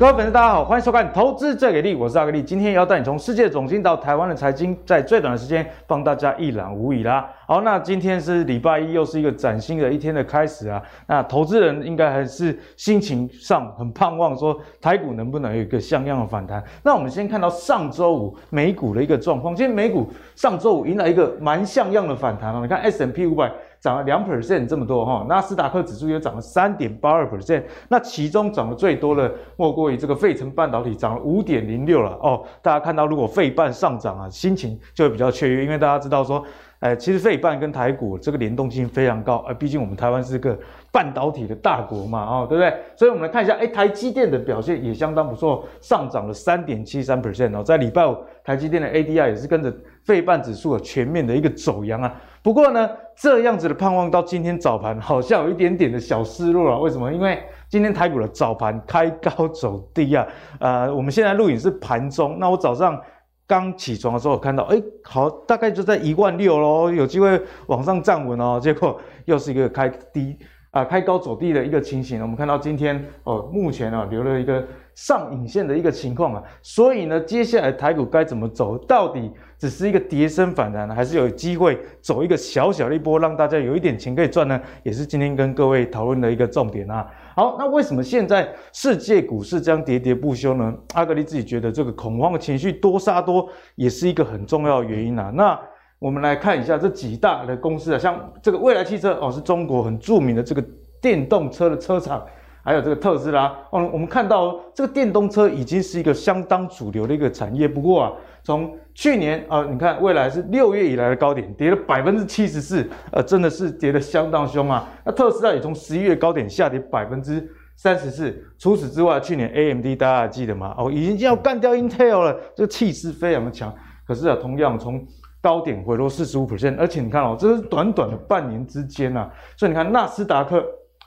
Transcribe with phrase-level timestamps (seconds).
[0.00, 2.42] 各位粉丝，大家好，欢迎收看《投资最给力》，我是阿格力。
[2.42, 7.28] 今天要带你从世界总经到台湾的财经，在最短的时间帮大家一览无遗啦。
[7.46, 10.82] 好，那今天是礼拜一，又是一个崭新的一天的开始啊。
[11.06, 16.64] 那投资人应该还是心情上很盼望，说台股能不能有一个像样的反弹。
[16.82, 22.60] 那我们先看到上周五美股的一个状况，今天美股上周五迎来一个蛮像样的反弹啊。
[22.62, 23.50] 你看 S&P 500。
[23.80, 32.44] 涨了两 percent 这么多哈，纳斯达克指数也涨了三点八二 percent，那其中涨得最多的莫过于这个费城半导体涨了五点零六了哦。
[32.60, 36.44] 大家看到如果费半上涨啊，心情就会比较雀跃，因为大家知道说，
[36.80, 40.58] 哎，其实费半跟台股这个联动性非常高，呃，毕竟我们台湾是个
[40.92, 42.74] 半导体的大国嘛，哦，对不对？
[42.96, 49.72] 所以我们来看一下，哎，台积电的表现也相当不错，上涨了三点七三 percent 哦，在礼拜五台积电的 ADR 也是跟着
[50.04, 52.14] 费半指数的全面的一个走阳啊。
[52.42, 56.78] 不过呢，这样子的盼望到今天早盘好像有一点点的小失落了。
[56.78, 57.12] 为什么？
[57.12, 60.26] 因为今天台股的早盘开高走低啊。
[60.58, 62.98] 呃，我们现在录影是盘中，那我早上
[63.46, 68.58] 刚起床的时候，看到，哎，好，大概就在一万六咯，有机会往上站稳哦。
[68.62, 70.38] 结果又是一个开低
[70.70, 72.20] 啊、开高走低的一个情形。
[72.22, 76.42] 我们看到今天哦，目前啊留了一个上影线的一个情况啊。
[76.62, 78.78] 所以呢，接下来台股该怎么走？
[78.78, 79.30] 到底？
[79.58, 84.58] 只是一个跌升反弹，还是有机会走一个小小的一波，让大家有一点钱可以赚呢？
[84.82, 87.06] 也是今天跟各位讨论的一个重点啊。
[87.36, 90.74] 好，那为什么现在世界股市这样喋喋不休呢？
[90.94, 95.30] 阿格力自己觉得这个恐慌的情绪多杀多，也是一个很重要的原因啊。
[95.34, 95.60] 那
[96.00, 100.64] 我们来看一下这几大的公司啊，像这个蔚来汽车哦，是中国很著名的这个
[101.00, 102.26] 电动车的车厂。
[102.62, 107.66] 还有这个特斯拉，哦，我们看到这个电动车已经是一个相当主流的一个产业。
[107.66, 114.86] 不过啊，从去年啊，你看未来是六月以来的高点，跌了百分之七十四，呃，真的是跌得相当凶啊。
[115.06, 118.44] 那特斯拉也从十一月高点下跌百分之三十四。
[118.58, 120.74] 除此之外，去年 AMD 大家还记得吗？
[120.76, 123.74] 哦，已经要干掉 Intel 了，这个气势非常的强。
[124.06, 125.02] 可是啊，同样从
[125.40, 129.30] 高点回落四十五%，而且你看哦，这是短短的半年之间啊。
[129.56, 130.64] 所以你看纳斯达克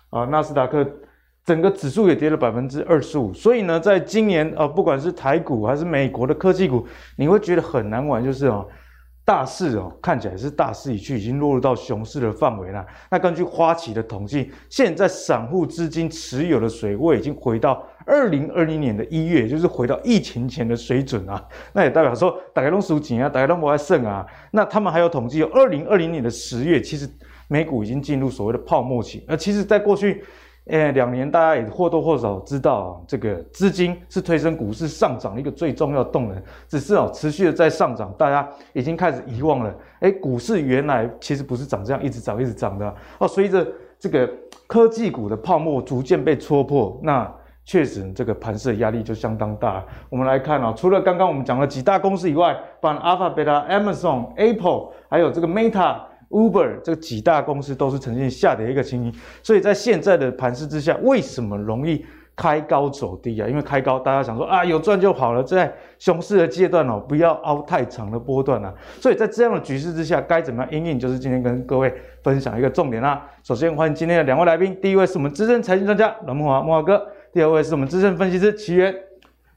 [0.10, 0.88] 啊，纳斯达克。
[1.46, 8.66] 整个指数也跌了百分之二十五，所以呢，在今年啊、不管是台股还是美国的科技股，你会觉得很难玩，就是哦，
[9.26, 12.86] 大势哦看起来是大势已去，已经落入到熊市的范围了。
[13.12, 21.44] 那根据花旗的统计，现在散户资金持有的水位已经回到二零二零年的一月，就是回到疫情前的水准啊。
[21.74, 24.26] 那也代表说，大概都输钱啊，大家都不爱剩啊。
[24.52, 27.10] 那他们还有统计，二零二零年的十月，其实
[27.48, 29.24] 美股已经进入所谓的泡沫期。
[29.28, 30.24] 那其实，在过去。
[30.66, 43.28] 呃，两年大家也或多或少知道啊，这个资金是推升股市上涨的一个最重要的动能，只是哦持续的在上涨，大家已经开始遗忘了，哎，股市原来其实不是长这样一直涨一直涨的哦。
[43.28, 43.68] 随着
[44.00, 44.26] 这个
[44.66, 47.30] 科技股的泡沫逐渐被戳破，那
[47.66, 49.84] 确实这个盘势的压力就相当大。
[50.10, 55.98] 我们来看啊，除了刚刚我们讲的几大公司以外，包括 Alphabet、Amazon、Apple，还有这个 Meta。
[56.30, 62.04] Uber 这几大公司都是呈现下跌一个情形，所以在现在的盘势之下，为什么容易
[62.36, 63.48] 开高走低啊？
[63.48, 68.74] 因为开高，大家想说啊，有赚就好了，在熊市的阶段哦，不要凹太长的波段啊。
[69.00, 73.24] 所以在这样的局势之下，该怎么样因应，就是今天跟各位分享一个重点啦。
[73.44, 78.94] 首先欢迎今天的两位来宾，第一位是我们资深财经专家阮慕驊慕驊哥，第二位是我们资深分析师奇源。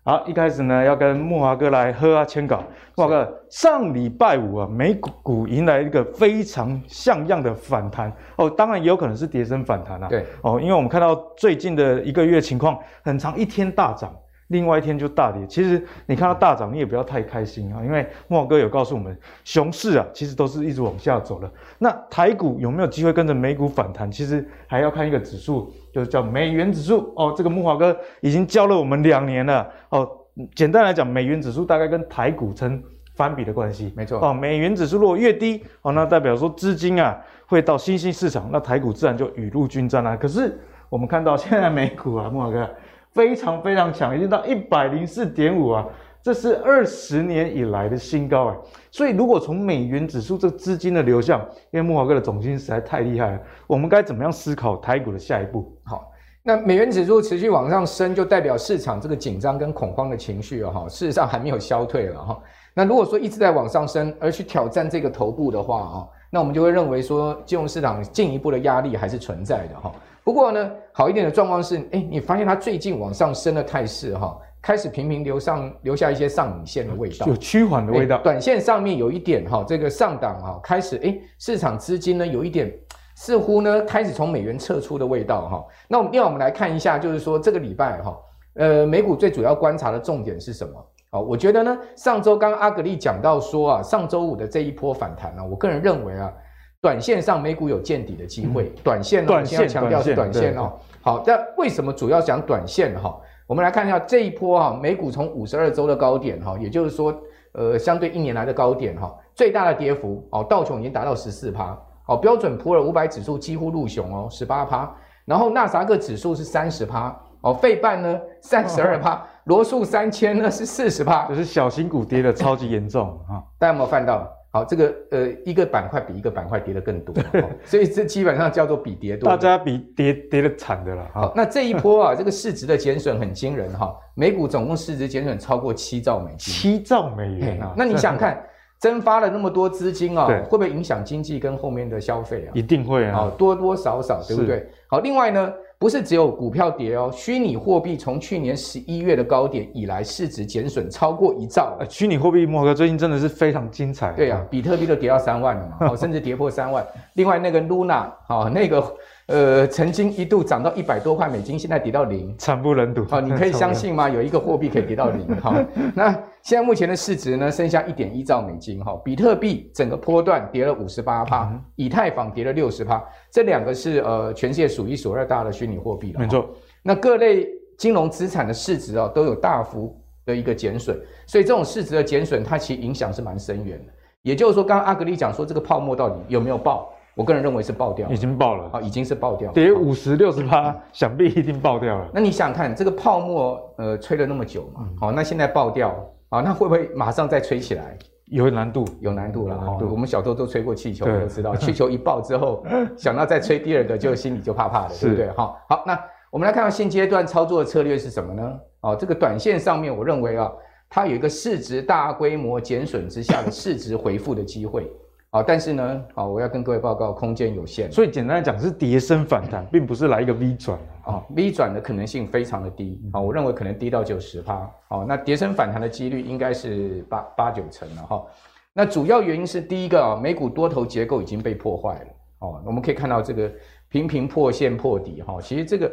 [0.03, 2.65] 好，一开始呢，要跟慕驊哥来喝啊签稿。
[2.97, 10.09] 慕驊哥，上礼拜五啊，美股迎来一个非常像样的反弹哦，当然也有可能是跌升反弹啊。
[10.09, 14.11] 对哦，因为我们看到最近的一个月情况，很长一天大涨。
[14.49, 21.51] 另外一天就大跌，其实你看到大涨，你也不要太开心啊，因为慕驊哥有告诉我们，熊市啊，其实都是一直往下走的。
[21.81, 24.09] 那台股有没有机会跟着美股反弹？
[24.09, 27.33] 其实还要看一个指数，就是叫美元指数哦。
[27.35, 30.07] 这个木华哥已经教了我们两年了哦。
[30.55, 32.83] 简单来讲，美元指数大概跟台股成
[33.15, 34.35] 反比的关系，没错哦。
[34.35, 40.15] 美元指数如果越低哦，那代表说资金啊会到新兴市场，那台股自然就雨露均沾啦。
[40.15, 40.59] 可是
[40.91, 42.69] 我们看到现在美股啊，木华哥。
[43.13, 45.87] 非常非常强，已经到一百零四点五啊，
[46.27, 48.57] 这是二十年以来的新高啊。
[48.91, 51.41] 所以如果从美元指数这个资金的流向，
[51.71, 55.73] 因为慕驊哥的总经实在太厉害了，我们该怎么样思考台股的下一步？
[55.85, 56.11] 好，
[56.43, 62.37] 那美元指数持续往上升，就代表市场这个紧张跟恐慌的情绪啊，哈，事实上还没有消退了哈。
[62.75, 69.93] 那如果说一直在往上升，而去挑战这个头部的话啊，那我们就会认为说金融市场进一步的压力还是存在的哈。
[70.25, 78.19] 不过呢，好一点的状况是，哎，你发现它最近往上升的态势哈，开始频频留上留下一些上影线的味道，有趋缓的味道。
[78.19, 82.77] 短线上面有一点哈，这个上档哈，开始哎，市场资金呢有一点
[83.15, 85.65] 似乎呢开始从美元撤出的味道哈。
[85.87, 88.19] 那我们另外我们来看一下，就是说这个礼拜哈，
[88.55, 90.85] 呃，美股最主要观察的重点是什么？
[91.13, 96.33] 好，我觉得呢，上周刚刚阿格力讲到说啊，上周五的这一波反弹呢、啊，我个人认为啊，
[96.81, 98.65] 短线上美股有见底的机会。
[98.65, 100.73] 嗯、短线呢，短线要强调是短线哦。
[101.03, 103.17] 好，但为什么主要讲短线哈？
[103.47, 107.17] 我们来看一下这一波啊，美股从五十二周的高点哈，也就是说，
[107.53, 114.93] 呃，相对一年来的高点哈，最大的跌幅哦，道琼已经达到十四趴，哦，标准普尔五百指数几乎入熊哦，十八趴，
[115.25, 124.29] 然后纳萨克指数是三十趴，哦，费半呢三十二趴，罗素三千呢是四十趴，就是小型股跌的超级严重啊，大家有没有看到？
[124.57, 127.15] 好，这个呃，一个板块比一个板块跌得更多，
[127.67, 131.07] 所以这基本上叫做比跌多，大家比跌跌得惨的了。
[131.13, 137.75] 好，那这一波啊，这个市值的减损很惊人哈，美股总共市值减损超过七兆美金，七兆美元啊！
[137.77, 138.43] 那你想看，
[138.81, 142.51] 蒸发了那么多资金啊，会不会影响经济跟后面的消费啊？
[142.55, 144.67] 一定会啊，多多少少，对不对？
[144.89, 145.53] 好，另外呢。
[145.79, 151.77] 不是只有股票跌哦，虚拟货币从去年十一月的高点以来，市值减损超过一兆。
[151.79, 154.11] 呃，虚拟货币，莫哥最近真的是非常精彩。
[154.13, 156.83] 对啊，比特币都跌到三万了嘛， 甚至跌破三万。
[157.13, 158.83] 另外那个 Luna，好，那个。
[159.27, 163.05] 呃，曾经一度涨到一百多块美金，现在跌到零，惨不忍睹。
[163.07, 164.09] 好，你可以 相信吗？
[164.09, 165.37] 有一个货币可以跌到零。
[165.41, 165.53] 好，
[165.97, 166.13] 那
[166.43, 168.81] 现在目前的市值呢，剩下一点一兆美金。
[168.85, 173.03] 哈，比特币整个波段跌了五十八趴，以太坊跌了六十趴，
[173.33, 176.21] 这两个是呃全世界数一数二大的虚拟货币了。
[176.21, 176.49] 没错。
[176.81, 180.97] 那各类金融资产的市值哦，都有大幅的一个减损，
[181.27, 183.93] 所以这种市值的减损，它其实影响是蛮深远的。
[184.23, 186.93] 也就是说，刚刚阿格力讲说，这个泡沫到底有没有爆？
[187.17, 192.11] 我个人认为是爆掉，已经爆了，啊，已经是爆掉，跌五十六十趴，想必一定爆掉了。
[192.13, 195.89] 那你想看这个泡沫，呃，吹了那么久嘛，好，那现在爆掉，
[196.29, 197.97] 啊，那会不会马上再吹起来？
[198.27, 199.79] 有难度，有难度了。
[199.91, 202.63] 我们小时候都吹过气球，都知道气球一爆之后，
[202.99, 205.31] 想到再吹第二个，就心里就怕怕的， 对不对？
[205.31, 205.99] 好，好，那
[206.31, 208.53] 我们来看到现阶段操作的策略是什么呢？
[208.83, 210.53] 哦，这个短线上面，我认为啊，
[210.91, 214.93] 它有一个市值大规模减损之下的市值回复的机会。
[215.29, 228.25] 好，但是呢，好，我要跟各位报告，空间有限，所以简单来讲是跌升反弹，并不是来一个 V 转啊，V 转的可能性非常的低，好，我认为可能低到九十趴，好，那跌升反弹的几率应该是八八九成了哈，
[228.73, 232.07] 那主要原因是第一个啊，美股多头结构已经被破坏了，
[232.39, 233.51] 哦，我们可以看到这个
[233.89, 235.91] 频频破线破底哈，其实这个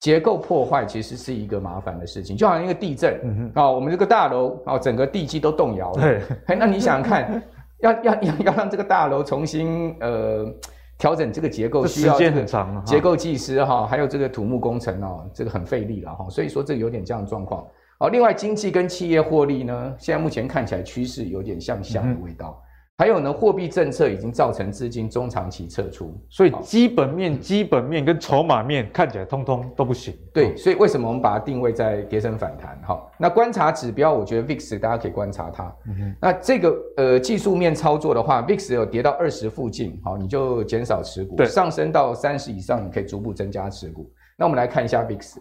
[0.00, 7.40] 结构破坏其实是一个麻烦的事情，就好像一个地震，嗯哼，我们这个大楼啊，整个地基都动摇了，对，那你想想看。
[7.82, 10.46] 要要要 要让这个大楼重新呃
[10.98, 12.42] 调整这个结构，需要这个
[12.86, 17.66] 结构技师哈，还有这个土木工程哦，这个很费力了哈，所以说这个有点这样的状况。
[17.98, 22.58] 好，另外经济跟企业获利呢，现在目前看起来趋势有点向下的味道。
[22.58, 22.68] 嗯
[23.02, 30.16] 还有呢，货币政策已经造成资金中长期撤出，所以基本面、基本面跟筹码面看起来通通都不行。
[30.32, 32.80] 对，所以为什么我们把它定位在跌升反弹？
[32.86, 35.64] 哈，那观察指标，我觉得 VIX 大家可以观察它。
[35.88, 44.08] 嗯哼，那这个呃技术面操作的话，VIX 有跌到二十附近，好，你就减少持股；对，上升到三十以上，你可以逐步增加持股。
[44.38, 45.38] 那我们来看一下 VIX。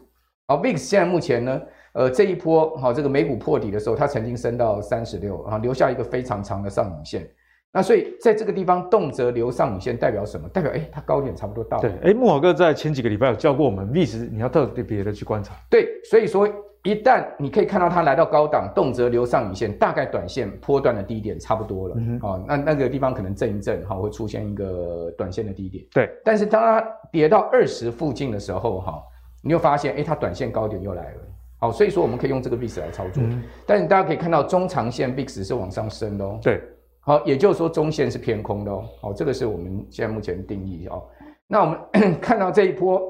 [0.48, 1.62] 好，VIX 现在目前呢，
[1.94, 7.30] 呃，这一波好，这个美股破底的时候，它曾经升到三十六，然后留下一个非常长的上影线。
[7.74, 10.48] 那所以在这个地方动辄留上影线代表什么？
[10.50, 11.82] 代表哎，它高点差不多到了。
[11.82, 15.54] 对，哎，慕驊哥在前几个礼拜有教过我们，VIX 你要特别的去观察。
[15.70, 16.46] 对，所以说
[16.84, 21.96] 一旦你可以看到它来到高档，动辄留上影线，大概短线波段的低点差不多了。
[21.98, 22.30] 嗯哼。
[22.30, 25.86] 哦，那那个地方可能震一震，哈，会出现一个短线的低点。
[25.94, 26.10] 对。
[26.26, 29.02] 但是当它跌到二十附近的时候，哈，
[29.42, 31.20] 你又发现，哎，它短线高点又来了。
[31.58, 33.24] 好，所以说我们可以用这个 VIX 来操作。
[33.24, 33.42] 嗯。
[33.66, 36.40] 但是大家可以看到，中长线 VIX 是往上升的哦。
[36.44, 36.62] 对。
[37.04, 38.86] 好，也就是说中线是偏空的哦。
[39.02, 41.04] 好，这个是我们现在目前的定义哦。
[41.48, 41.80] 那我们
[42.22, 43.02] 看到这一波，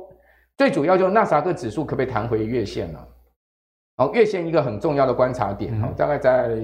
[0.58, 3.08] 最主要就是纳斯达克指数可不可以弹回月线了？
[3.98, 6.58] 好，月线一个很重要的观察点，好，大概在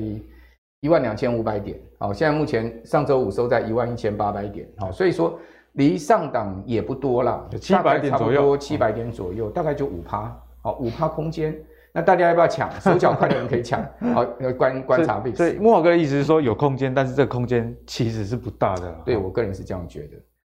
[0.80, 1.78] 一万两千五百点。
[2.00, 4.68] 好，现在目前上周五收在一万一千八百点。
[4.78, 5.38] 好，所以说
[5.74, 10.34] 离上档也不多啦，七百点左右，七百点左右，大概就五趴。
[10.62, 11.54] 好，五趴空间。
[11.98, 12.70] 那大家要不要抢？
[12.80, 13.84] 手脚快的人可以抢。
[14.14, 15.36] 好，要观观察 VIX。
[15.36, 18.96] 所以慕驊哥的意思是说有空间，但是这个空间其实是不大的。
[19.04, 20.10] 对，我个人是这样觉得。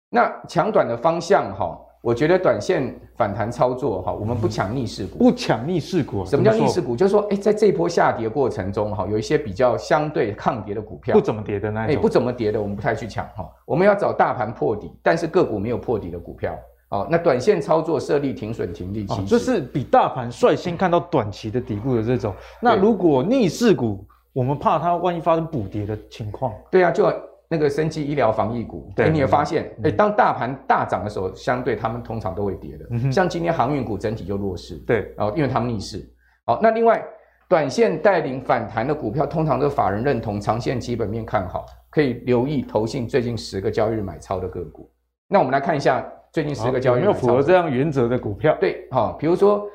[0.09, 5.17] 那抢短的方向哈，我觉得短线反弹操作哈，我们不抢逆势股。
[5.17, 6.25] 不抢逆势股。
[6.25, 6.93] 什么叫逆势股？
[6.93, 12.01] 就是说，哎，在这一波下跌过程中哈，有一些比较相对抗跌的股票，不怎么跌的那一种。
[12.01, 13.49] 不怎么跌的，我们不太去抢哈。
[13.65, 16.53] 我们要找大盘破底，但是个股没有破底的股票。
[16.89, 22.33] 好，那短线操作设立停损停利期，就是比大盘率先看到短期的底部的这种。
[22.59, 24.03] 那如果逆势股，
[24.33, 26.51] 我们怕它万一发生补跌的情况。
[26.71, 27.13] 对啊，就
[27.47, 33.11] 那个生技医疗防疫股，对，你也发现，哎，当大盘大涨的时候，相对他们通常都会跌的。
[33.11, 36.03] 像今天航运股整体就弱势，对，哦，因为他们逆势。
[36.45, 37.03] 好，那另外
[37.47, 44.89] 短线带领反弹的股票，通常都法人认同，长线基本面看好，可以留意投信最近十个交易日买超的个股。
[45.27, 48.55] 那我们来看一下最近十个交易没有符合这样原则的股票？
[48.59, 49.67] 对，好，比如说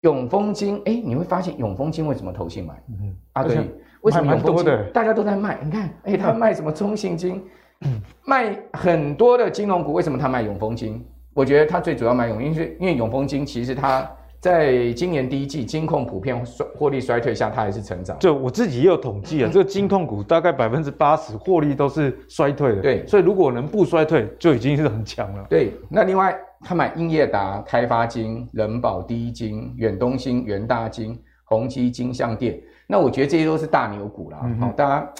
[0.00, 2.74] 永丰金，哎，你会发现永丰金为什么投信买？
[2.88, 3.56] 嗯，啊对，
[4.00, 5.58] 为什么永丰金大家都在卖？
[5.62, 7.42] 你看，哎，他卖什么中信金？
[8.24, 11.04] 卖很多的金融股，为什么他卖永丰金？
[11.34, 14.08] 我觉得他最主要卖永，因为因为永丰金其实他
[14.42, 18.18] 在今年第一季金控普遍衰获利衰退下，它还是成长。
[18.18, 22.82] 就我自己也有统计啊，这个金控股大概百分之八十获利都是衰退的。
[22.82, 25.46] 对，所以如果能不衰退，就已经是很强了。
[25.48, 34.38] 对，那另外他买英业达、开发金、人保、第一金、远东新、元大金、宏基金象店，那我觉得这些都是大牛股啦。
[34.38, 35.12] 好、嗯哦，大家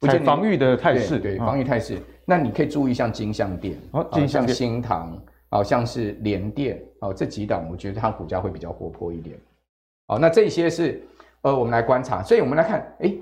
[0.00, 1.96] 不见防御的态势，对，对防御态势。
[2.24, 5.16] 那你可以注意像金像店，哦，金像新唐。
[5.54, 9.38] 好像是联电哦，这几档我觉得它股价会比较活泼一点。
[10.08, 11.00] 好，那这些是
[11.42, 13.16] 呃，我们来观察，所以我们来看，诶，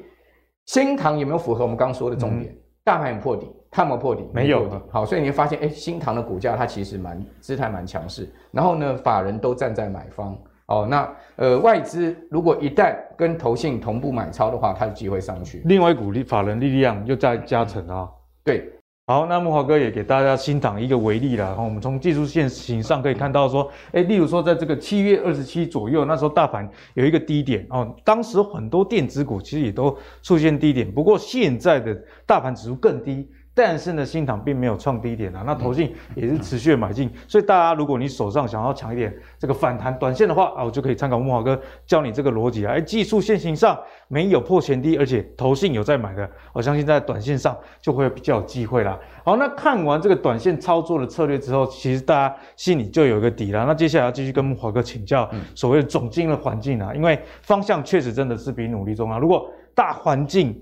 [0.64, 2.50] 新唐有没有符合我们刚刚说的重点？
[2.50, 4.26] 嗯、大盘有破底，它有没有破底？
[4.32, 4.66] 没有。
[4.88, 8.26] 好，所以你会发现，诶，新唐的股价它其实蛮姿态蛮强势。
[8.50, 10.34] 然后呢，法人都站在买方。
[10.68, 15.60] 哦，那呃，外资如果一旦跟投信同步买超的话，它的机会上去。
[15.66, 18.08] 另外一股力法人力量又在加成啊。
[18.42, 18.72] 对。
[19.04, 21.60] 好，那木华哥也给大家欣赏一个为例了。
[21.60, 31.92] 我们从技术线型上可以看到说，诶，例如说在这个七月二十七左右，那时候大盘有一个低点哦，当时很多电子股其实也都出现低点，不过现在的
[32.24, 33.28] 大盘指数更低。
[33.54, 43.78] 但是呢，新塘并没有创低点啊，那投信也是持续的买进，所以大家如果你手上想要抢一点这个反弹短线的话啊，我就可以参考木华哥教你这个逻辑啊，哎，技术线型上
[44.08, 48.98] 没有破前低，而且投信有在买的，我相信在短线上就会比较有机会啦。
[49.22, 53.66] 好，那看完这个短线操作的策略之后，其实大家心里就有一个底了。
[53.66, 59.18] 那接下来要继续跟木华哥请教所谓的总经的环境啊，因为方向确实真的是比努力重要。
[59.18, 60.58] 如果大环境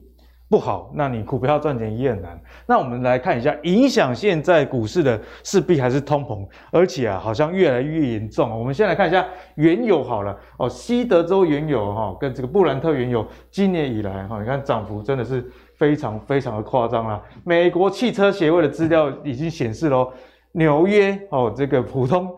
[0.51, 2.43] 不好，那你股票赚钱也很难。
[2.67, 8.51] 那我们来看一下，影响现在股市的势必还是通膨，而且啊，好像越来越严重。
[8.59, 17.23] 我们先来看一下原油好了哦，西德州原油哈，跟这个布兰特原油，今年以来哈，你看涨幅真的是非常非常的夸张啦。
[17.45, 20.13] 美国汽车协会的资料已经显示喽，
[20.51, 22.29] 纽约哦，这个普通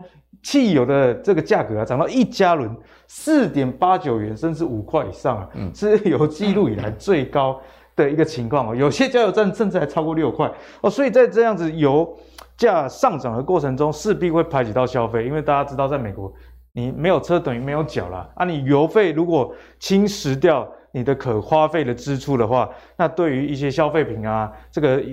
[0.43, 2.69] 汽油的这个价格啊，涨到一加仑
[3.07, 7.59] 四点八九元，甚至五块以上啊，嗯，是有记录以来最高。
[7.95, 12.17] 的一个情况哦，有些加油站甚至还超过六块哦，所以在这样子油
[12.57, 16.33] 价上涨的过程中，势必会排挤到消费，因为大家知道，在美国
[16.73, 25.03] 你没有车等于没有脚啦啊，你油费如果侵蚀掉你的可花费的支出的话，那对于一些消费品啊，这个。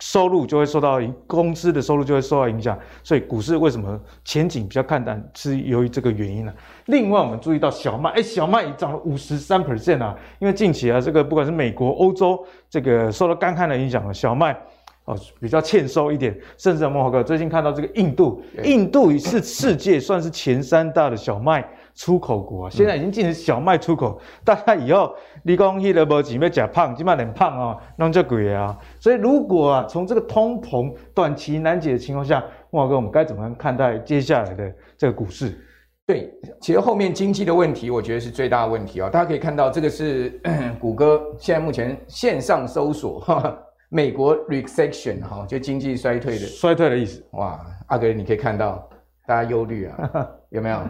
[0.00, 6.54] 收入就会受到公司的收入就会受到影响，所以股市为什么前景比较看淡，是由于这个原因呢、啊？
[6.86, 12.38] 另外，我们注意到小麦，哎，小麦也涨了五十三 percent 啊，因为近期啊，这个不管是美国、欧洲，
[12.70, 14.56] 这个受到干旱的影响啊，小麦
[15.04, 21.68] 哦比较欠收一点，甚至莫华哥最近看到这个印度，印度是世界算是前三大的小麦。
[21.98, 25.12] 出口国啊，现在已经进行小麦出口，嗯、大家以后
[25.42, 28.78] 你讲迄个无钱要吃胖，起码很胖哦，弄这贵啊。
[29.00, 35.58] 所以如果啊，从这个通膨短期难解的情况下，慕驊哥，我们该怎么样看待接下来的这个股市？
[36.06, 39.10] 对，其实后面经济的问题，我觉得是最大的问题哦。
[39.10, 40.40] 大家可以看到，这个是
[40.80, 47.20] 谷歌现在目前线上搜索，哈 哈美国 recession 哈，就经济衰退的衰退的意思。
[47.32, 48.87] 哇，阿哥你可以看到。
[49.28, 50.80] 大家忧虑啊， 有没有？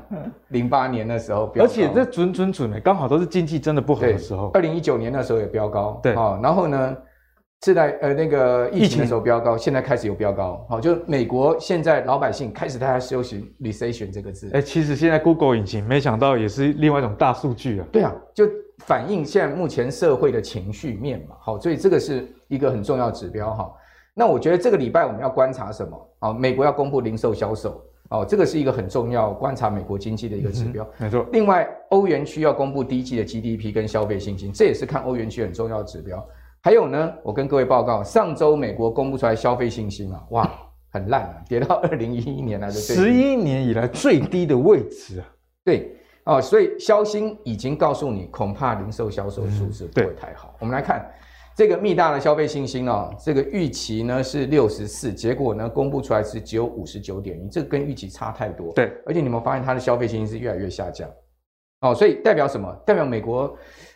[0.51, 4.53] 零八年的时候，而且这准准准的，刚好都是经济真的不好的时候。
[4.55, 6.97] 二零一九年那时候也飙高，对，哦，然后呢，
[7.65, 14.49] 是在呃那个疫情的时候飙高，现在开始有飙高，好，就美国现在老百姓开始大家休息 recession 这个字。
[14.53, 17.87] 哎，其实现在 Google 引擎没想到也是另外一种大数据啊。
[17.91, 18.49] 对啊，就
[18.87, 23.75] 反映现在目前社会的情绪面嘛，好，所以这个是一个很重要指标哈。
[24.15, 26.11] 那我觉得这个礼拜我们要观察什么？
[26.21, 27.83] 啊，美国要公布零售销售。
[28.11, 31.27] 哦，这个是一个很重要观察美国经济的一个指标，嗯、没错。
[31.31, 36.27] 另外，欧元区要公布第一季的 GDP 跟消费信心，这也是看欧元区很重要的指标。
[36.63, 40.51] 还有呢，我跟各位报告，上周美国公布出来消费信心啊，哇，
[40.91, 45.29] 很烂啊，跌到二零一一年来的十一年以来最低的位置啊。
[45.63, 50.49] 对，哦，所以消息已经告诉你，恐怕零售销售数字不会太好。
[50.55, 51.07] 嗯、我们来看。
[51.59, 58.73] 这个密大的消费信心哦，这个预期呢是六十四，结果呢公布出来是只有五十九点一，这个跟预期差太多。
[58.75, 61.11] 对，而且你们发现它的消费信心是越来越下降，
[61.81, 62.73] 哦，所以代表什么？
[62.87, 63.53] 代表美国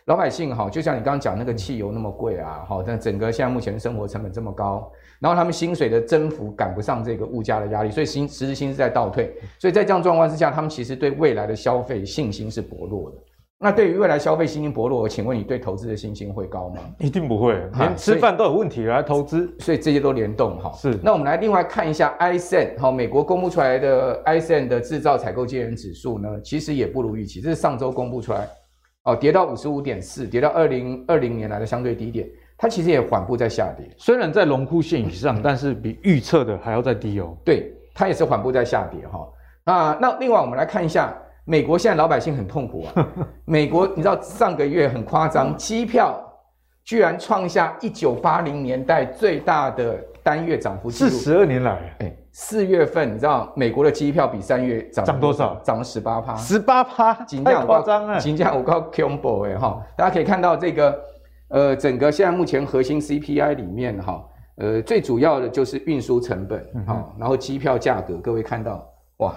[0.07, 4.91] 老百姓哈，就像你刚刚讲那个汽油那么贵啊，好，但整个现在目前生活成本这么高，
[5.21, 13.17] 然后他们薪水的增幅赶不上这个物价的压力，所以薪实质薪资在倒退，所以在这样状况之下，他们其实对未来的消费信心是薄弱的。
[13.63, 16.81] 那对于未来消费信心薄弱，我请问你对投资的信心会高吗？
[16.99, 20.69] 一定不会，连吃饭都有问题来投资，所以这些都联动哈。
[20.73, 28.45] 是，那我们来另外看一下 ISM 哈，美国公布出来的 ISM 的制造采购经理人指数呢，其实也不如预期，这是上周公布出来，
[29.05, 32.27] 哦，跌到五十五点四，跌到二零二零年来的相对低点，
[32.57, 37.37] 它其实也缓步在下跌，虽然在荣枯线以上，但是比预测的还要再低哦。
[37.45, 39.27] 对，它也是缓步在下跌哈。
[39.63, 41.17] 啊，那另外我们来看一下。
[41.45, 43.07] 美国现在老百姓很痛苦啊！
[43.45, 46.17] 美国你知道上个月很夸张，机票
[46.85, 51.95] 居然创下一九八零年代最大的单月涨幅记录，是十二年来。
[51.99, 55.55] 哎，四月份你知道美国的机票比三月涨涨多少？
[55.63, 58.17] 涨了十八趴，十八趴，太夸张了！
[58.19, 60.97] 金价我告 combo 哎哈，大家可以看到这个
[61.49, 64.23] 呃，整个现在目前核心 CPI 里面哈，
[64.55, 69.35] 呃，最主要的就是运输成本哈、嗯，然后机票价格，各位看到哇，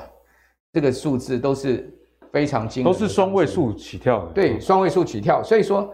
[0.73, 1.93] 这个数字都是。
[2.33, 4.33] 非常惊人，都是双位数起跳的。
[4.33, 5.93] 对，双位数起跳，所以说，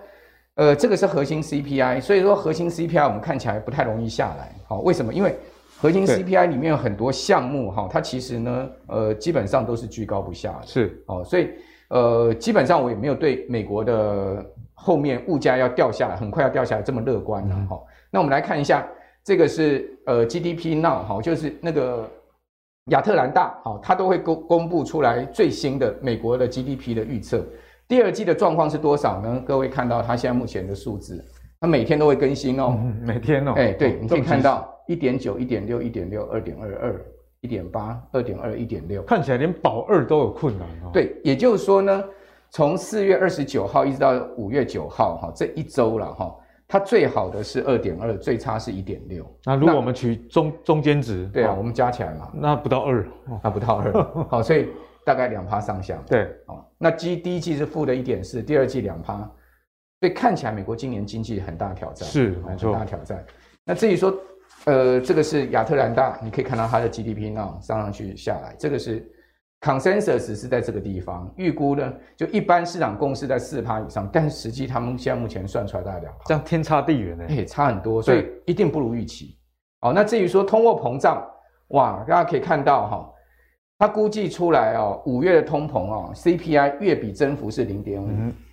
[0.54, 4.54] 呃，这个是核心 CPI，所以说核心 CPI 我们看起来不太容易下来。
[4.66, 5.12] 好，为什么？
[5.12, 5.34] 因为
[5.78, 10.66] 核心 CPI 里面有很多项目哈，它其实呢，呃，基本上都是居高不下的。
[10.66, 11.50] 是，哦，所以
[11.88, 17.80] 呃，基本上我也没有对美国的后面物价要掉下来，很快要掉下来这么乐观了哈、嗯。
[18.10, 18.86] 那我们来看一下，
[19.24, 22.08] 这个是呃 GDP Now 哈，就是那个。
[22.86, 27.44] 亚特兰大，好，它都会公公布出来最新的美国的 GDP 的预测。
[27.86, 29.40] 第二季的状况是多少呢？
[29.46, 31.24] 各位看到它现在目前的数字，
[31.60, 37.06] 它每天都会更新哦，嗯、每天哦，哎、欸，对，你可以看到一点九、一点六、一点六、二点二二、
[37.40, 40.90] 一点八、二点二、一点六，看起来连保二都有困难哦。
[40.92, 42.04] 对，也就是说呢，
[42.50, 46.34] 从四月二十九号一直到五月九号，哈，这一周了，哈。
[46.72, 49.30] 它最好的是二点二，最差是一点六。
[49.44, 53.06] 那如果我们取中中间值，对啊，我们加起来嘛，那不到二，
[53.44, 54.24] 那不到二。
[54.30, 54.70] 好，所以
[55.04, 56.02] 大概两趴上下。
[56.06, 59.18] 对，哦，那第第一季是负的一点四，第二季两趴，
[60.00, 63.22] 所以看起来美国今年经济很大挑战，是没错，很大挑战。
[63.66, 64.14] 那至于说，
[64.64, 69.06] 呃，这个是亚特兰大，你可以看到它的 GDP 呢上上去下来，这个是。
[69.62, 79.38] Consensus 是在这个地方，预估呢，就一般市场共识在四趴以上，但是实际他们现在目前算出来大概两趴，这样天差地远呢，哎，差很多，所以一定不如预期。
[79.80, 81.24] 好，那至于说通货膨胀，
[81.68, 83.12] 哇，大家可以看到哈，
[83.78, 88.08] 它估计出来哦，五月的通膨哦，CPI 月比增幅是零点五，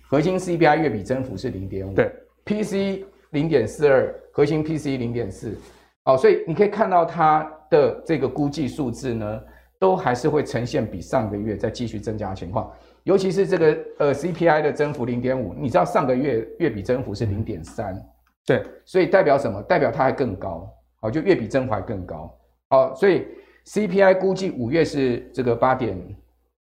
[0.08, 2.12] 核心 CPI 月比增幅是零点五，对
[2.44, 5.58] ，PC 零点四二，核心 PC 零点四，
[6.04, 9.40] 哦，所以你可以看到它的这个估计数字呢。
[9.80, 12.70] 都还是会呈现比上个月再继续增加的情况，
[13.04, 17.98] 尤其是这个呃 CPI 的增幅零点五，你知道上个月月比增幅是零点三，
[18.44, 19.62] 对，所以代表什么？
[19.62, 22.30] 代表它还更高，好，就月比增幅还更高，
[22.68, 23.26] 好，所以
[23.64, 25.96] CPI 估计五月是这个八点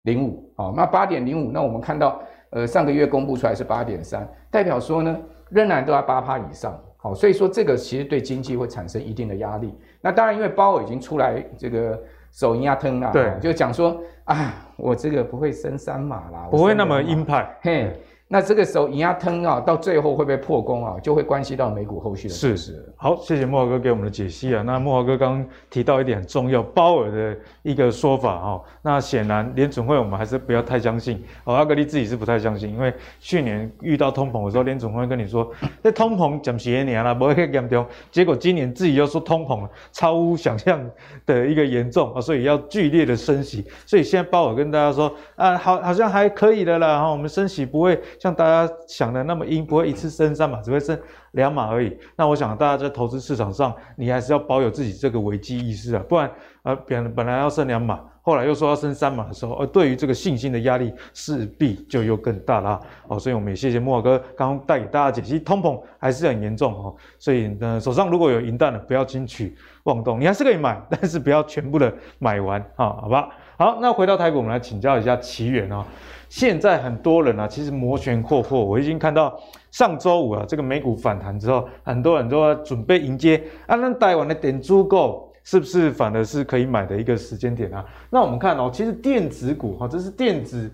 [0.01, 5.17] 零五，好，那八点零五，那我们看到呃上个月公布出来是八点三，代表说呢
[5.49, 9.73] 仍然都在八趴以上，好，所以说这个其实对经济会产生一定的压力。
[10.01, 11.97] 那当然因为鲍尔已经出来这个。
[12.35, 17.99] 手一压疼啊，对，就讲说啊，我这个不会升三码啦，不会那么鹰派，嘿。
[18.27, 22.83] 那这个时候，银压吞啊，到最后会不会破功啊，就会关系到美股后续的事实。
[22.97, 24.63] 好，谢谢慕驊哥给我们的解析啊。
[24.63, 28.63] 那慕驊哥刚提到一点很重要，鲍尔的一个说法哈。
[28.81, 31.23] 那显然联准会我们还是不要太相信。
[31.43, 35.47] 哦，阿格力自己是不太相信，因为去年遇到通膨的时候，联准会跟你说，
[35.83, 37.85] 那通膨讲些年了，不会很严重。
[38.09, 40.83] 结果今年自己又说通膨超乎想象
[41.27, 43.63] 的一个严重啊，所以要剧烈的升息。
[43.85, 48.01] 所以现在鲍尔跟大家说啊，好，好像还可以的啦，哈，我们升息不会。
[48.19, 50.97] 像大家想的那么阴，不会一次升三码，只会升
[51.32, 51.97] 两码而已。
[52.15, 56.32] 那我想大家在投资市场上，你还是要保有自己这个危机意识啊，不然
[56.63, 63.19] 呃，本本来要升两码，后来又说要升三码的时候，呃，对于这个信心的压力势必就又更大了哦。
[63.19, 66.95] 所以我们也谢谢莫哥刚刚带给大家解析，通膨还是很严重哦。
[67.19, 73.30] 所以呢，手上如果有银弹的，不要轻举妄动，你还是可以买，但是不要全部的买完啊，好吧？
[73.58, 75.86] 好，那回到台股，我们来请教一下奇源啊。
[76.29, 78.63] 现在很多人啊，其实摩拳霍霍。
[78.63, 79.39] 我已经看到
[79.71, 83.75] 上周五啊，这个美股反弹之后，很多人都要准备迎接啊。
[83.75, 87.85] 那台湾的电子股是不是反而是可以买的一个时间点啊？
[88.09, 90.71] 那我们看哦，其实电子股哈，这是电子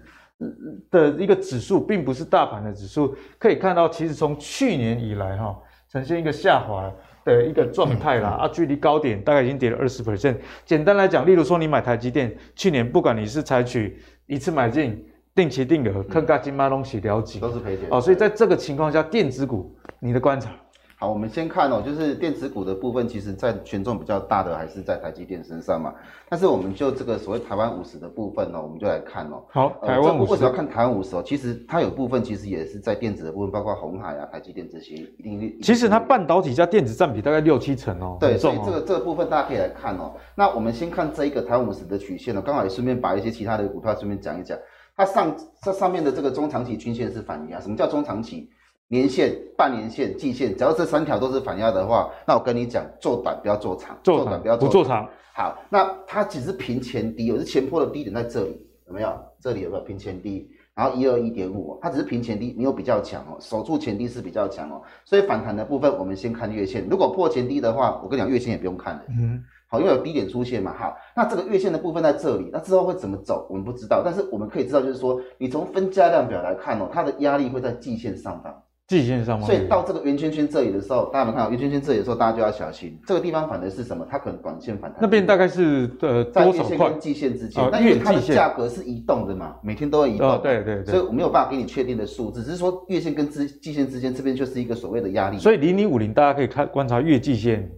[0.89, 3.15] 的一个指数，并不是大盘的指数。
[3.37, 5.55] 可以看到，其实从去年以来哈，
[5.91, 6.89] 呈现一个下滑
[7.25, 8.29] 的一个状态啦。
[8.29, 10.37] 啊，距离高点大概已经跌了二十 percent。
[10.65, 15.05] 简单来讲，例如说你买台积电，去年不管你是采取一次买进。
[15.33, 17.87] 定期定额，看个金马东西了解，都是赔钱。
[17.89, 20.51] 哦，所以在这个情况下，电子股你的观察？
[20.97, 25.91] 好，我们先看哦，就是电子股的部分，其实在权重比较大的还是在台积电身上嘛。
[26.29, 29.41] 但是我们就这个所谓台湾五十的部分呢、哦，我们就来看哦。
[29.49, 30.33] 好，台湾五十。
[30.33, 31.23] 为什么要看台湾五十哦？
[31.25, 38.17] 其实它有部分其实也是在电子的部分，包括红海啊、台积电这些，一定，其实它半导体加电子占比大概六七成哦。
[38.19, 40.13] 对，所以这个这个部分大家可以来看哦。
[40.35, 44.55] 那我们先看这一个台湾五十的曲线呢，刚好也顺便把一些其他的股票顺便讲一讲。
[45.01, 48.47] 它上这上面的这个中长期均线是反压，什么叫中长期？
[48.87, 55.09] 年线、半年线、季线，只要这三条都是反压的话，那我跟你讲，做短不要做长，做短不要做不做长。
[55.33, 59.11] 好，那它只是平前低，我是前坡的低点在这里，有没有？
[59.39, 60.47] 这里有没有平前低？
[60.75, 64.83] 然后一二一点五，它只是平前低，没有比较强哦，守住前低是比较强哦。
[65.03, 69.01] 所以反弹的部分，我们先看月线，如果破前低的话，我跟你讲，月线也不用看了。
[69.09, 70.75] 嗯，好，因为有低点出现嘛。
[70.77, 78.53] 好，那这个月线的部分在这里，那之后会怎么走，我们不知道，但是我们可以知道，就是说，你从分价量表来看哦，它的压力会在季线上方。
[78.87, 79.45] 季线上吗？
[79.45, 82.99] 所以到这个圆圈圈这里的时候，大家有看到圆圈圈这里的时候，大家就要小心。
[83.07, 84.05] 这个地方反的是什么？
[84.11, 84.99] 它可能短线反弹。
[85.01, 90.27] 那边大概是呃在月线跟季线之间，那、哦、因为它的价格是移动的嘛，每天都会移动。
[90.29, 90.93] 哦、对对对。
[90.93, 95.37] 所以我没有办法给你确定的数字，只是说月线跟之季线之间这边就是一个所谓的压力。
[95.37, 97.71] 所以零零五零大家可以看观察月季线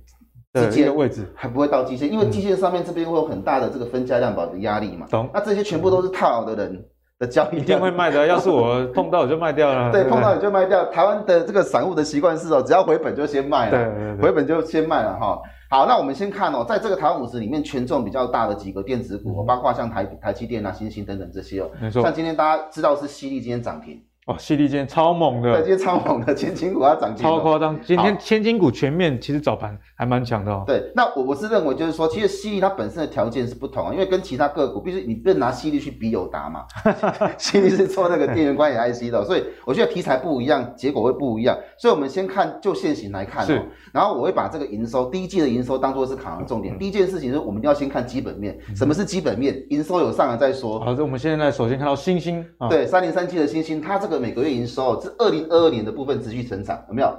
[0.54, 5.06] 之间的位置，还不会到季线，因为季线上面这边会有很大的这个分价量保的压力嘛。
[5.10, 5.30] 懂。
[5.34, 6.74] 那这些全部都是套牢的人。
[6.74, 6.86] 嗯
[7.20, 9.92] 的交易一定会卖的，要是我碰到我就卖掉了。
[9.94, 10.84] 对，碰到你就卖掉。
[10.86, 15.40] 台湾的这个散户的习惯是哦，只要回本就先卖了，对，对，对，回本就先卖了哈。
[15.70, 21.70] 好，那我们先看哦，在这个台湾五十里面，权重比较大的几个电子股，包括像台台积电啊、新兴等等这些哦。
[21.80, 22.02] 没错。
[22.02, 24.02] 像今天大家知道是矽力今天涨停。
[24.26, 27.78] 哦，犀利今天超猛的，对，今天超猛的，千金股要涨停，超夸张。
[27.82, 30.64] 今天千金股全面其实早盘还蛮强的哦。
[30.66, 36.64] 对，那我我是认为就是说，其实犀利它本身的条件是不同啊，因为跟其他个股，必须你不能拿犀利去比友达嘛。
[37.38, 41.58] 犀利是做那个电源管理 IC 的，所以我觉得题材不一样，结果会不一样。
[41.78, 46.78] 所以我们先看就现行来看哦，然后我会把这个营收第一季的营收当做是考量重点。
[46.80, 49.62] 第一件事情是我们要先看基本面，什么是基本面？
[49.70, 50.80] 营收有上来再说。
[50.80, 55.00] 好，这我们现在首先看到星星，对，三零三七的星星，它这个每个月营收。
[55.02, 57.14] 是二零二二年的部分持续成长，有没有？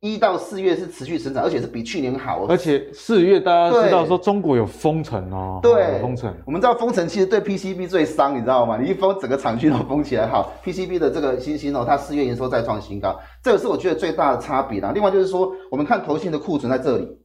[0.00, 2.46] 一到四月是持续成长，而且是比去年好。
[2.48, 6.32] 而且四月大家知道说中国有封城哦，对，封城。
[6.46, 8.78] 我们知道封城其实对 PCB 最伤，你知道吗？
[8.80, 14.92] 你一封整个厂区都封起来，好，PCB 的这个新兴哦，它四月营收再创新高，这个是我觉得最大的差别啦。
[14.94, 17.17] 另外就是说，我们看投信的库存在这里。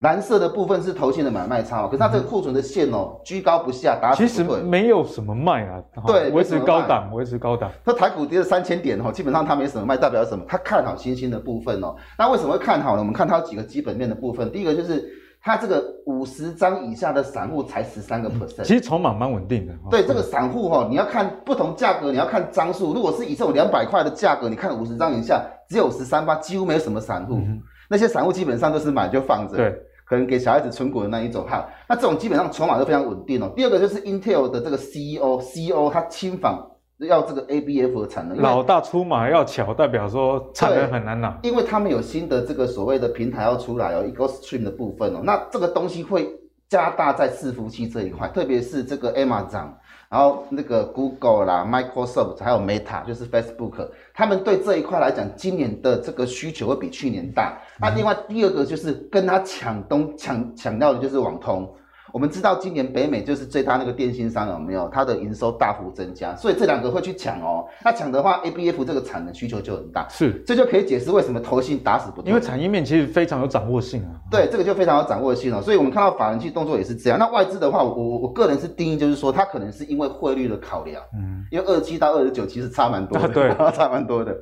[0.00, 4.14] 蓝色的部分是投信的买卖差，可是它这个库存的线哦、喔，居高不下，打。
[4.14, 7.70] 其实没有什么卖啊，对，维持高档，维持高档。
[7.84, 10.42] 它台股跌了三千点哦，基本上它没什么卖，代表什么？
[10.48, 11.96] 它看好新兴的部分哦、喔。
[12.18, 13.00] 那为什么会看好呢？
[13.00, 15.06] 我们看它有几个基本面的部分，第一个就是
[15.42, 19.74] 它这个五十张以下的散户才十三个 percent，其实筹码蛮稳定的。
[19.90, 22.94] 对，这个散户哈，你要看不同价格，你要看张数。
[22.94, 27.60] 如果是以这种两百块的价格，你看五十张以下只有十三八，几乎没有什么散户、嗯。
[27.90, 29.58] 那些散户基本上都是买就放着。
[29.58, 29.78] 对。
[30.10, 33.48] 可能给小孩子存股的那一种哈，那这种基本上筹码都非常稳定哦。
[33.54, 36.68] 第二个就是 Intel 的这个 CEO，CEO 他亲访
[36.98, 46.28] 要这个 ABF 的产能，老大出马要巧，代表说产能很难拿，因为他们有新的这个所谓的平台要出来哦，Ecostream 的部分哦，那这个东西会
[46.68, 49.68] 加大在伺服器这一块，特别是这个 Amazon。
[50.10, 53.88] 然后那个 Google 啦、Microsoft 还有 Meta，就是 Facebook，
[54.20, 57.58] 他们对这一块来讲，今年的这个需求会比去年大。
[57.80, 61.66] 那另外第二个就是跟他抢东抢抢到的就是网通。
[62.12, 64.88] 我们知道今年北美就是最大那个电信商有没有？
[64.88, 67.66] 它的营收大幅增加，所以这两个会去抢哦。
[67.84, 72.28] 那抢的话，ABF 这个产能需求就很大，是，这就可以解释为什么投信打死不动。
[72.28, 74.10] 因为产业面其实非常有掌握性啊。
[74.30, 75.62] 对，这个就非常有掌握性哦。
[75.62, 77.18] 所以我们看到法人去动作也是这样。
[77.18, 84.36] 那外资的话，我我我个人是定义就是说，它可能是因为汇率的考量，嗯，因为二十七到二十九其实差蛮多的，对， 差蛮多的。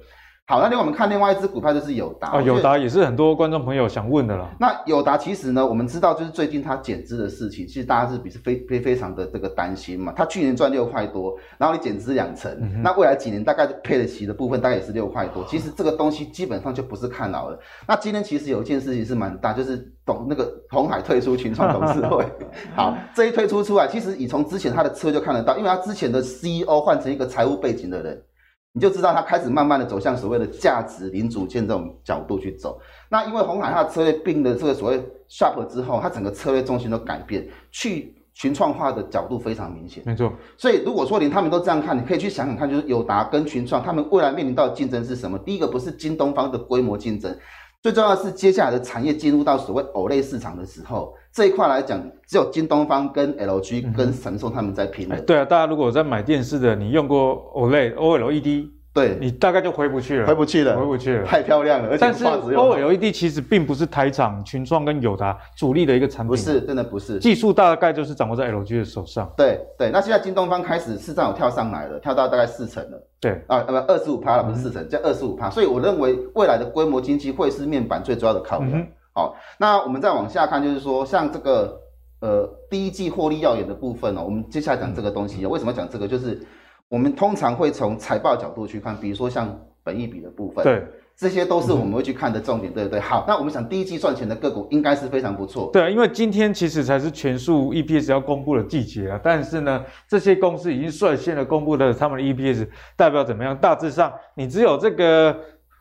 [0.50, 4.48] 好，那另外我们看另外一只股票就是友达啊，友达也是很多观众朋友想问的啦。
[4.58, 10.10] 那友达其实呢，我们知道就是最近它减资的事情，其实大家是比是非非非常的这个担心嘛。
[10.16, 15.44] 它去年赚六块多，然后你减资两成，嗯，那未来几年大概配得起的部分大概也是六块多。
[15.44, 17.58] 其实这个东西基本上就不是看老了。
[17.86, 22.24] 那今天其实有一件事情是蛮大，就是董那个鸿海退出群创董事会。
[22.74, 28.22] 好，这一退出出来，其实你从之前他的车就看得到，因为他之前的 CEO 换成一个财务背景的人。
[28.72, 32.80] 你就知道它开始慢慢的走向所谓的价值零组件这种角度去走。
[33.08, 40.02] 那因为红海它的策略并了这个所谓 Sharp 之后，它整个策略重心都改变，去群创化的角度非常明显。
[40.06, 40.32] 没错。
[40.56, 45.36] 所以如果说连他们都这样看，你可以去想想看，就是友达跟群创他们未来面临到的竞争是什么？
[45.38, 47.36] 第一个不是京东方的规模竞争，
[47.80, 51.14] 最重要的是接下来的产业进入到所谓 OLED 市场的时候。
[51.32, 55.20] 这一块来讲，只有京东方跟 LG 跟神兽他们在拼了。
[55.20, 61.88] 对啊，大家如果在买电视的，你用过 OLED、OLED，对，你大概就回不去了，回不去了，回不去了，太漂亮了。
[61.88, 67.18] 而且但是 OLED 其实并不是台厂群创跟友达主力的一个产品，不是，真的不是。
[67.18, 69.32] 技术大概就是掌握在 LG 的手上。
[69.36, 73.00] 对对，那现在京东方开始市占有跳上来了，跳到大概四成了。
[73.20, 75.48] 对啊，不二十五趴了，不是四成，叫二十五趴。
[75.48, 78.86] 所以我认为未来的规模经济会是面板最主要的考量。
[79.12, 81.80] 好、那我们再往下看，就是说像这个
[82.20, 86.06] 呃第一季获利耀眼的部分哦，我们接下来讲这个东西、嗯、为什么讲这个？
[86.06, 86.40] 就是
[86.88, 90.82] 我们通常会从财报角度去看，比如说像本益比的部分，对，
[91.16, 93.00] 这些都是我们会去看的重点，嗯、对不对？
[93.00, 95.70] 好，那我们想第一季赚钱的个股应该是非常不错。
[95.72, 103.56] 对，因为今天其实才是全数 EPS 要公布的季节啊，但是呢，这些公司已经率先的公布了他们的 EPS，代表怎么样？
[103.56, 105.36] 大致上，你只有这个。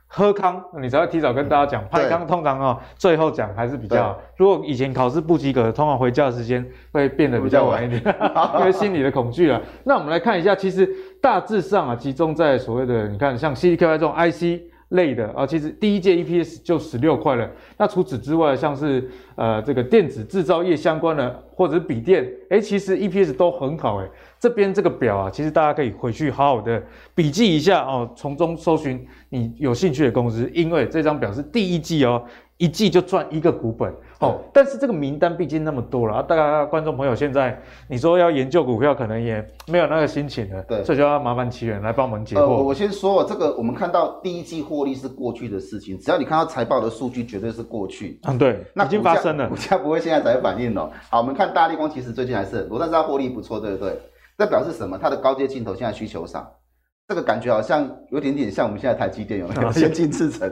[0.07, 1.87] 喝康，你才会提早跟大家讲。
[1.89, 4.19] 派康通常哦，最后讲还是比较好。
[4.37, 8.01] 如果以前考试不及格，通常回家的时间会变得比较晚一点，
[8.59, 9.61] 因为心理的恐惧啊。
[9.83, 10.87] 那我们来看一下，其实
[11.21, 14.61] 大致上啊，集中在所谓的你看，像 CDKY 这种 IC。
[14.91, 17.45] 类的啊，其实第一届 EPS 就十六块了。
[17.77, 24.07] 那除此之外，像是呃这个电子制造业相关的，或者是笔电，哎，其实 EPS 都很好哎。
[24.39, 26.81] 这边这个表啊，其实大家可以回去好好的
[27.15, 32.23] 笔记一下哦，从中搜寻你有兴趣的公司，因为这张表是第一季哦。
[32.59, 33.87] 一季就赚一个股本，
[34.19, 37.55] 哦，但是这个名单毕竟那么多了啊，大家观众朋友现在
[37.87, 42.39] 你说要研究股票，可能也没有那个心情了，对，所以就要麻烦奇源来帮我们解惑。
[42.39, 48.19] 呃，我先说，这个我们看到第一季获利是过去的事情，只要你看到财报的数据，绝对是过去。
[48.23, 50.89] 嗯，对，那已经发生了，股价不会现在才反应哦。
[51.11, 53.95] 好，我们看大立光，其实最近还是很多，但是它获利不错，对不对？
[54.37, 54.97] 这表示什么？
[54.97, 56.59] 它的高阶镜头现在需求少，
[57.07, 59.71] 这个感觉好像有点点像我们现在台积电有没有？
[59.71, 60.51] 先进制程。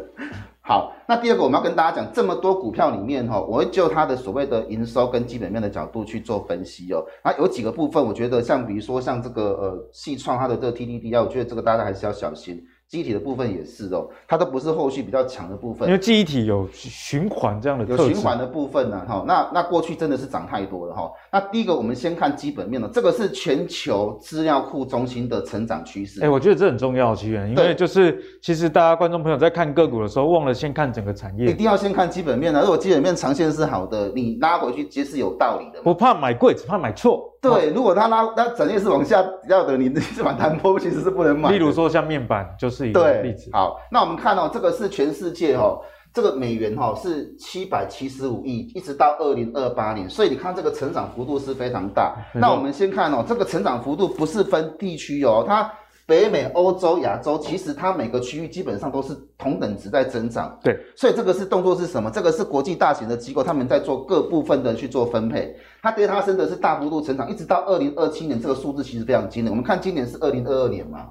[0.61, 7.05] 好，那第二个我们要跟大家讲，这么多股票里面哈，我会就它的所谓的营收跟基本面的角度去做分析哦。
[7.23, 12.59] 那有几个部分，我觉得像比如说像这个呃细创它的这个 TDD 啊我觉得这个大家还是要小心。
[12.87, 21.11] 记忆体的部分也是哦，它都不是后续比较强的部分，因为记忆体有循环这样的，有循环的部分呢，哈，那那过去真的是涨太多了哈。
[21.31, 26.23] 那第一个我们先看基本面了，这个是全球资料库中心的成长趋势。
[26.23, 32.61] 哎，我觉得这很重要，奇源，因为就是其实大家观众朋友在看个股的时候，忘了先看整个产业，一定要先看基本面啊。
[32.61, 35.81] 如果基本面长线是好的，你拉回去其实是有道理的。
[35.81, 37.31] 不怕买贵，只怕买错。
[37.53, 41.51] 对，如果它拉，它整夜是往下要的， 你这反弹波其实是不能买。
[41.51, 43.49] 例如说像面板就是一个例子。
[43.53, 45.79] 好，那我们看哦，这个是全世界哦，
[46.13, 52.15] 这个美元哈是七百七十五亿，一直到二零二八年，所以你看这个成长幅度是非常大。
[52.33, 55.71] 那我们先看哦，这个成长幅度不是分地区哦，它。
[56.07, 60.55] 北美、欧洲、亚洲，其实它每个区域基本上都是同等值在增长。
[60.63, 62.11] 对，所以这个是动作是什么？
[62.11, 65.55] 这个是国际大型的机构，他们在做各部分的去做分配。
[65.81, 69.51] 它 data center 是大幅度成长，一直到二零二七年，这个数字其实非常惊人。
[69.51, 71.07] 我们看今年是二零二二年嘛，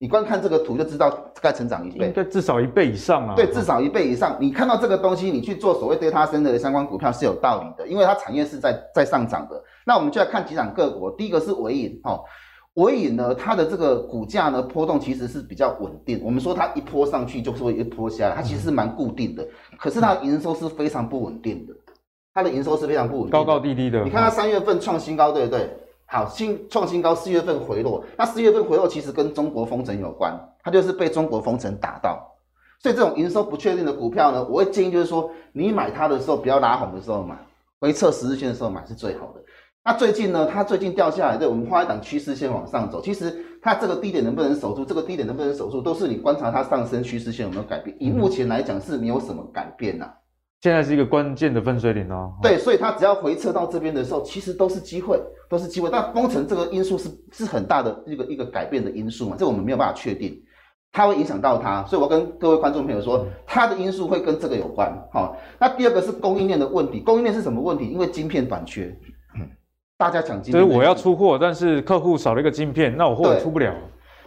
[0.00, 3.34] 你光看这个图就知道该成长一倍，对，至少一倍以上啊。
[3.36, 4.36] 对，至少一倍以上。
[4.40, 9.62] 你看到这个东西，你去做所谓 data center 的相关股票是有道理的，因为它产业是在在上涨的。
[9.86, 12.24] 那我们就来看几档个股，第一个是纬颖哦。
[12.74, 16.20] 纬颖呢，它的这个股价呢波动其实是比较稳定。
[16.24, 19.46] 我们说它一波上去就是会一波下来，它其实是蛮固定的。
[19.78, 21.74] 可是它的营收是非常不稳定的，
[22.32, 24.02] 它的营收是非常不稳定，高高低低的。
[24.02, 25.70] 你看它三月份创新高，对不对？
[26.06, 28.04] 好，新创新高，四月份回落。
[28.18, 32.28] 那四月份回落其实跟中国封城有关，它就是被中国封城打到。
[32.80, 37.36] 所以这种营收不确定的股票呢，我会建议就是说，你买它的时候不要拉红的时候买，
[37.80, 39.40] 回测十日线的时候买是最好的。
[39.86, 43.02] 那最近呢，它最近掉下来，对，我们画一档趋势线往上走。
[43.02, 47.94] 其实它这个低点能不能守住，这个低点能不能守住，都是你观察它上升趋势线有没有改变。
[48.00, 50.14] 以目前来讲是没有什么改变呐、啊。
[50.62, 52.32] 现在是一个关键的分水岭哦。
[52.40, 55.20] 对，所以它只要回撤到这边的时候，其实都是机会，
[55.50, 55.90] 都是机会。
[55.92, 60.34] 但封城这个因素是是很大的一个一个改变的因素嘛，这我们没有办法确定，
[60.92, 61.84] 它会影响到它。
[61.84, 64.90] 所以我跟各位观众朋友说，它的因素会跟这个有关。
[65.12, 67.86] 好，那第二个是供应链的问题，供应链是什么问题？
[67.86, 68.98] 因为晶片短缺。
[69.96, 73.72] 大家抢晶片，所以我要出货，但是客户少了一个晶片，那我货也出不了。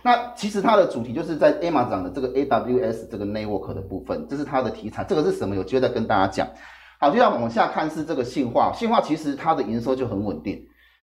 [0.03, 5.03] 那其实它的主题就是在 Amazon 的这个 AWS 这个 network 的部分，这是它的题材。
[5.03, 5.56] 这个是什么？
[5.56, 6.47] 有机会再跟大家讲。
[6.99, 10.63] 好，就要往下看是这个信化，信化其实它的营收就很稳定，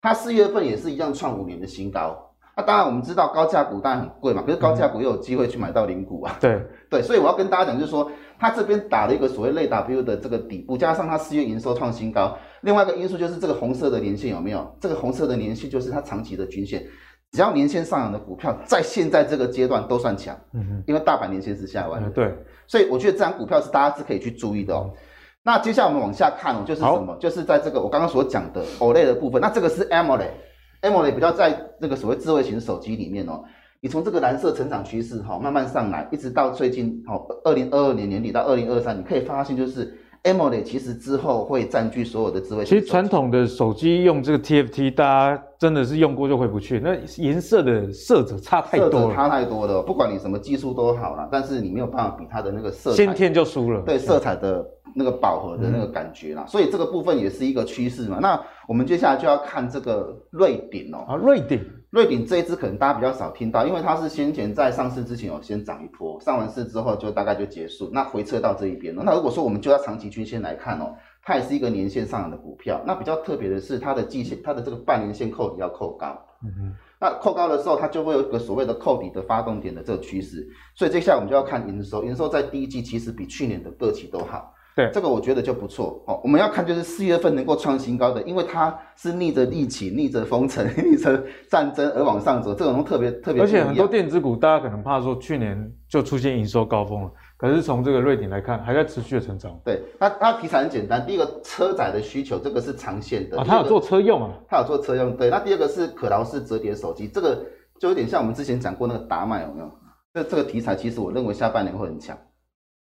[0.00, 2.16] 它四月份也是一样创五年的新高。
[2.56, 6.36] 那当然我们知道高价股当然很贵嘛，可是高价股又有机会去买到零股啊。
[6.40, 12.36] 对 对，所以我要跟大家讲，就是说它这边打了一个所谓类 W 的这个底部，加上它四月营收创新高。
[12.60, 14.76] 另外一个因素就是这个红色的年线有没有？
[14.80, 16.86] 这个红色的年线就是它长期的均线，
[17.32, 20.38] 只要年线上扬的股票，在现在这个阶段都算强。
[20.52, 22.08] 嗯哼，因为大盘年线是下弯的。
[22.10, 22.32] 对，
[22.68, 24.90] 所以我觉得这张股票是大家是可以去注意的哦。
[25.42, 27.16] 那接下来我们往下看哦，就是什么？
[27.20, 29.42] 就是在这个我刚刚所讲的 OLED 的部分。
[29.42, 29.82] 那这个是
[30.84, 33.42] AMOLED，AMOLED 比较在那个所谓智慧型手机里面哦。
[33.80, 42.64] 你从这个蓝色成长趋势哈慢慢上来，一直到最近哦二零二二年年底到二零二三，你可以发现就是 AMOLED 其实之后会占据所有的智慧。
[42.64, 49.82] 其实传统的手机用这个 TFT，大家真的是用过就回不去，那颜色的色泽差太多差太多了。
[49.82, 53.82] 不管你什么技术都好了，但是你没有办法比它的那个色彩，先天就输了。
[53.82, 58.18] 对色彩的那个饱和的那个感觉啦，嗯、所以这个部分也是一个趋势嘛。
[58.20, 61.12] 那我们接下来就要看这个瑞鼎哦、喔。
[61.12, 61.60] 啊，瑞鼎。
[61.90, 69.04] 瑞鼎这一支可能大家比较少听到，因为它是先前在上市之前有先涨一波，上完市之后就大概就结束，那回撤到这一边了。
[69.04, 72.82] 那如果说我们就要长期均线来看哦，它也是一个年线上的股票。
[72.84, 76.20] 那比较特别的是它的季线，它的这个半年线扣底要扣高。
[76.42, 76.74] 嗯哼。
[77.00, 80.44] 那扣高的时候，它就会有一个所谓的扣底的发动点的这个趋势。
[80.74, 84.53] 所以接下来我们就要看营收，营收在第一季其实比去年的各期都好。
[84.76, 86.20] 对，这个我觉得就不错哦。
[86.24, 93.40] 我们要看就是四月份能够创新高的，因为它是逆着疫情、逆着封城、 逆着战争而往上走，这种特别特别。
[93.40, 99.56] 而且很多电子股，大家可能怕说去年就出现营收高峰了，可是从这个瑞鼎来看，还在持续的成长。
[99.64, 103.38] 对，它它题材很简单，第一个车载的需求，这个是长线的。
[103.38, 104.30] 啊，它有做车用啊？
[104.48, 105.16] 它有做车用。
[105.16, 107.46] 对，那第二个是可劳式折叠手机，这个
[107.78, 109.70] 就有点像我们之前讲过那个达麦有没有？
[110.12, 112.16] 这这个题材其实我认为下半年会很强。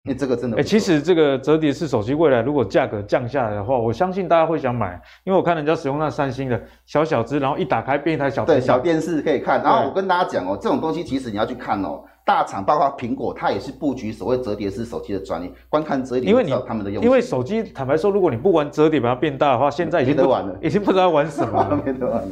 [0.05, 9.63] 因为这个真的，哎、欸，其实这个折叠式手机未来如果价格降下来的话，我相信大家会想买，因为我看人家使用那三星的小小只，然后一打开变一台小，对，小电视可以看。
[9.63, 15.51] 然后我跟大家讲哦，这种东西其实你要去看哦，大厂包括苹果，它也是布局所谓折叠式手机的专利。
[15.69, 22.27] 观看折叠，因为你他们的用，因为手机坦白说，如果你不玩折叠把它变大的话，现在已经得玩了，已经不知道玩什么了， 得玩了。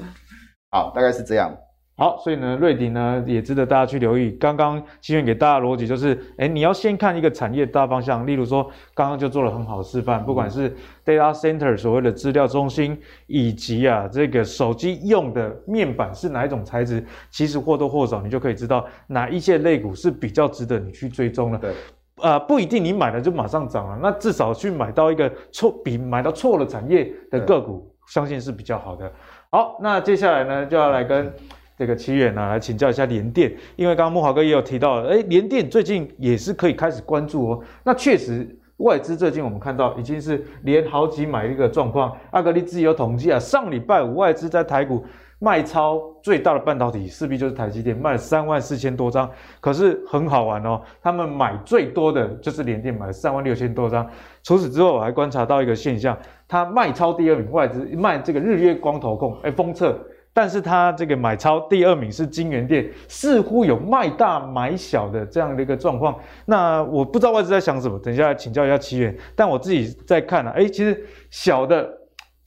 [0.69, 1.51] 好，大概是这样。
[1.95, 4.31] 好，所以呢，瑞鼎呢也值得大家去留意。
[4.31, 10.75] 刚刚清源给大家逻辑就是，哎，你要先看一个产业大方向，例如说，刚刚就做了很好的示范，不管是
[11.05, 21.59] data center 所谓的资料中心，以及啊这个手机用的面板是哪一种材质，其实或多或少你就可以知道哪一些类股是比较值得你去追踪了。
[21.59, 21.69] 对，
[22.15, 29.11] 啊、呃，不一定你买了就马上涨了，那至少去买到一个错比买到错了产业的个股，相信是比较好的。
[29.51, 31.31] 好，那接下来呢就要来跟。
[31.77, 37.63] 这个奇远呢，来请教一下联电，因为刚刚慕驊哥也有提到，哎，联电最近也是可以开始关注哦。
[37.83, 42.15] 那确实，外资最近我们看到已经是连好几买一个状况。
[42.31, 45.03] 阿格力自己有统计啊，上礼拜五外资在台股
[45.39, 49.29] 卖超最大的半导体，势必就是台积电，卖了三万四千多张。
[49.59, 54.07] 可是很好玩哦，他们买最多的就是联电，买了三万六千多张。
[54.43, 59.99] 除此之外，我还观察到一个现象，它卖超第二名，外资卖这个日月光投控，哎，封测。
[60.33, 66.17] 但是它这个买超第二名是金元电，似乎有卖大买小的这样的一个状况。
[66.45, 69.15] 那我不知道外资在想什么，等一下请教一下奇远。
[69.35, 71.87] 但我自己在看啊，哎，其实小的，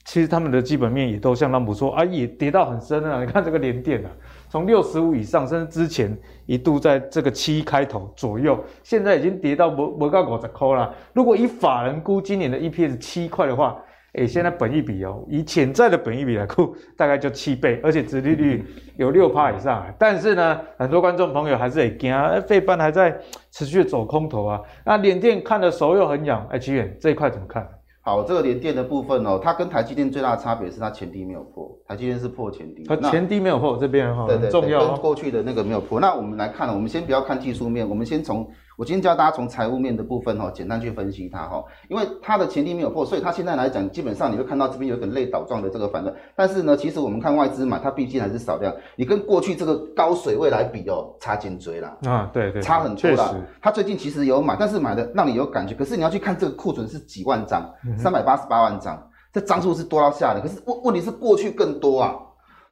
[0.03, 3.23] 其实他们的基本面也都相当不错啊，也跌到很深啊。
[3.23, 4.11] 你看这个联电啊，
[4.49, 6.13] 从六十五以上，甚至之前
[6.45, 10.93] 一度在这个七开头左右，现在已经跌到不不到五十块了。
[11.13, 13.81] 如果以法人估今年的 EPS 七块的话，
[14.17, 18.65] 诶、欸，现在本益比哦，以潜在的本益比来估， 大概就七倍，而且殖利率
[18.97, 19.85] 有六趴以上。
[19.97, 23.17] 但是呢，很多观众朋友还是很惊啊，费半还在
[23.51, 24.59] 持续走空头啊。
[24.83, 27.67] 那联电看的手又很痒，哎，奇远这一块怎么看？
[28.01, 35.99] 好，这个联电的部分哦，它跟台积电最大的差别是它前低没有破，台积电是破前低，它前低没有破，这边哈，对对对，重要、哦，跟过去的那个没有破。
[35.99, 38.49] 那我们来看，我们先不要看技术面，我们先从。
[38.77, 46.15] 我今天教大家从财务面的部分哈，简单去分析它哈，因为它的前低没有破，所以它现在来讲，基本上你会看到这边有一个类倒状的这个反转。
[46.35, 53.35] 但是呢，其实我们看外资买，它毕竟还是少量，你跟过去这个高水位来比哦，差颈椎啦啊，对对，差很多啦。
[53.59, 60.43] 它最近其实有买，但是买的让你有感觉，可是你要去看这个库存是几万张，三百八十八万张，这张数是多到吓人。
[60.43, 62.13] 可是问问题是过去更多啊，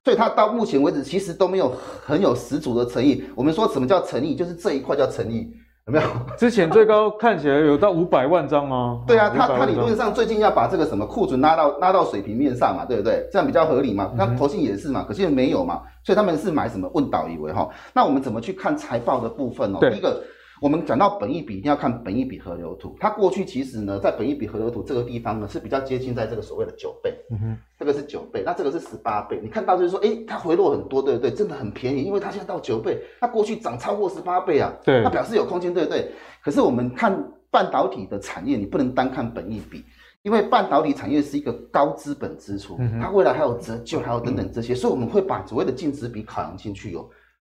[0.04, 1.74] 所以它到目前为止其实都没有
[2.06, 3.24] 很有十足的诚意。
[3.34, 5.52] 我们说什么叫诚意，就是这一块叫诚意。
[5.88, 6.08] 有没有？
[6.36, 9.04] 之前最高看起来有到五百万张吗？
[9.06, 13.28] 对啊，他他理论上最近要把这个什么库存拉到拉到水平面上嘛，对不对？
[13.32, 14.12] 这样比较合理嘛。
[14.18, 17.70] 那投信也是嘛，可是没有嘛，所以他们是买什么问导以为哈。
[17.94, 19.80] 那我们怎么去看财报的部分哦？
[19.80, 20.24] 第一个。
[20.62, 22.96] 我们讲到本益比，一定要看本益比河流图。
[23.00, 27.14] 它过去其实呢，在本益比河流图这个地方呢，是比较接近在这个所谓的九倍。
[27.32, 29.40] 嗯哼，这个是九倍，那这个是十八倍。
[29.44, 31.30] 你看到就是说，诶，它回落很多，对不对？
[31.32, 34.74] 真的很便宜，因为它现在到九倍，它过去涨超过十八倍啊。
[34.84, 36.12] 对，它表示有空间，对不对？
[36.42, 39.84] 可是我们看半导体的产业，你不能单看本益比，
[40.22, 47.06] 因为半导体产业是一个高资本支出，它未来还有折旧，还有等等这些，所以我们会把所谓的净值比考量进去哦。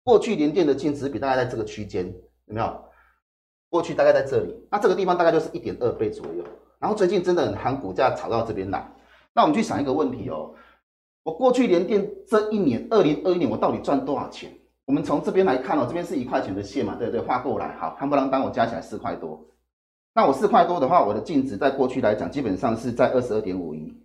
[0.04, 2.06] 过去联电的净值比大概在这个区间，
[2.46, 2.84] 有没有？
[3.72, 6.44] 过去大概在这里，那这个地方大概就是一点二倍左右。
[6.78, 8.86] 然后最近真的很喊股价炒到这边来，
[9.34, 10.52] 那我们去想一个问题哦，
[11.24, 14.52] 我过去连电这一年，二零二一年我到底赚多少钱？
[14.86, 17.22] 我们从这边来看哦，这边是一块钱的线嘛，对不对？
[17.22, 19.40] 画过来，好，夯不啷当我加起来四块多。
[20.14, 23.96] 那我四块多的话，我的净值在过去来讲，基本上是在二十二点五一。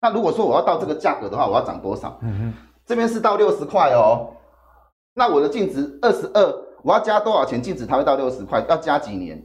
[0.00, 2.18] 那如果说我要到这个价格的话，我要涨多少？
[2.22, 4.34] 嗯哼，这边是到六十块哦。
[5.14, 8.64] 那我的净值二十二，我要加多少钱净值才会到六十块？
[8.68, 9.42] 要加几年？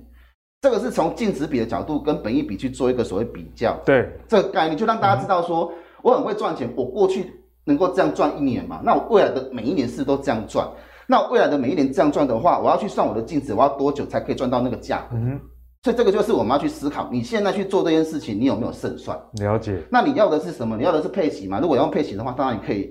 [0.61, 3.77] 这个是从净值比的角度跟本益比去做一个所谓比较。
[3.85, 5.71] 对，这个概念就让大家知道说，
[6.01, 7.31] 我很会赚钱，我过去
[7.65, 8.81] 能够这样赚一年嘛？
[8.83, 10.67] 那我未来的每一年是都这样赚？
[11.07, 15.07] 那我未来的每一年这样赚的话，我要去算我的净值，我要多久才可以赚到那个价？
[15.11, 15.41] 嗯哼。
[15.83, 19.15] 所以这个就是我们要去思考，你现在去做这件事情，你有没有胜算？
[19.33, 19.83] 了解。
[19.91, 20.75] 那你要的是什么？
[20.75, 21.59] 你要的是配息嘛？
[21.59, 22.89] 如果要用配息的话，当然你可以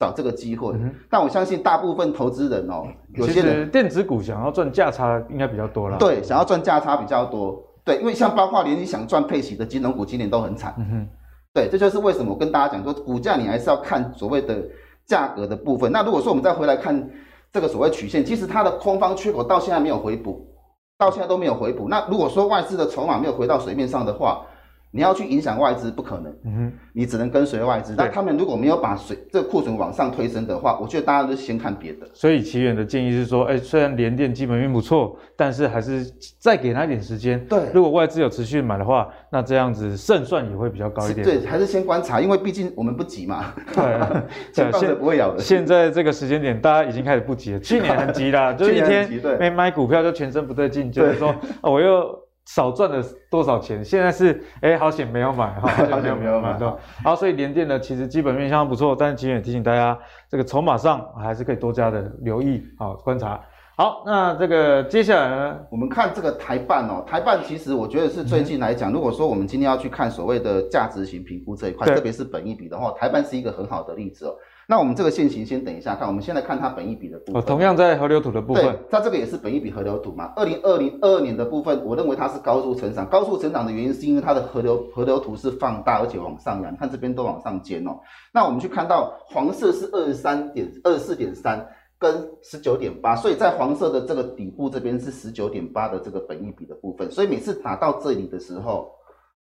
[0.00, 0.72] 找这个机会。
[0.74, 2.84] 嗯、但我相信大部分投资人哦，
[3.14, 5.96] 有些人电子股想要赚价差应该比较多啦。
[5.98, 7.62] 对，想要赚价差比较多。
[7.84, 10.74] 对，因为像包括连你想赚配息的金融股，今年都很惨。
[10.78, 11.08] 嗯哼。
[11.52, 14.62] 对，这就是为什么我跟大家讲说，股价你还是要看所谓的
[15.06, 15.92] 价格的部分。
[15.92, 17.10] 那如果说我们再回来看
[17.52, 20.48] 这个所谓曲线，其实它的空方缺口到现在没有回补。
[20.96, 21.88] 到现在都没有回补。
[21.88, 24.46] 那如果说外资的筹码没有回到水面上的话，
[24.94, 27.96] 你要去影响外资不可能，嗯哼，你只能跟随外资。
[27.98, 32.08] 那他们如果没有把水这个库存往上推升的话，我觉得大家都先看别的。
[32.14, 36.06] 所以奇远的建议是说，哎，虽然联电基本面不错，但是还是
[36.38, 37.44] 再给他一点时间。
[37.46, 41.26] 对，如果外资有持续买的话，那这样子胜算也会比较高一点。
[41.26, 43.52] 对，还是先观察，因为毕竟我们不急嘛。
[43.74, 44.00] 对，
[44.54, 45.40] 现在不会咬的。
[45.40, 47.58] 现在这个时间点，大家已经开始不急了。
[47.60, 52.23] 去年很急啦，就是一天 没买股票就全身不对劲，就是说，哦，我又。
[52.46, 53.84] 少赚了多少钱？
[53.84, 56.78] 现在是哎、欸，好险没有买哈， 好险没有买到。
[57.02, 63.40] 好，所以联电呢，其实基本面相当不错，但是其实也提醒大家，这个筹码上还是可以多加的留意，好观察。
[63.76, 74.34] 好，那这个接下来呢，我们看这个台半哦，台半其实我觉得是最近来讲，嗯、如果说我们今天要去看所谓的价值型评估这一块，特别是本益比的话，台半是一个很好的例子哦。
[74.66, 77.36] 那我们这个线型先等一下看，我们先来看它本益比的部分。
[77.36, 80.32] 哦，同样在河流图的部分，对，它这个也是本益比河流图嘛。
[80.36, 83.06] 二零二零二二年的部分，我认为它是高速成长。
[83.08, 87.98] 高速成长的原因是因为它的河流河流图是放大而且往上扬，看这边都往上尖哦。
[88.32, 91.66] 那我们去看到黄色是二十三点二十四点三
[91.98, 98.90] 跟十九点八，所以在黄色的这个底部这边是十九点八的这个本益比的部分，所以每次打到这里的时候，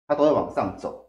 [0.07, 1.03] 它都会往上走。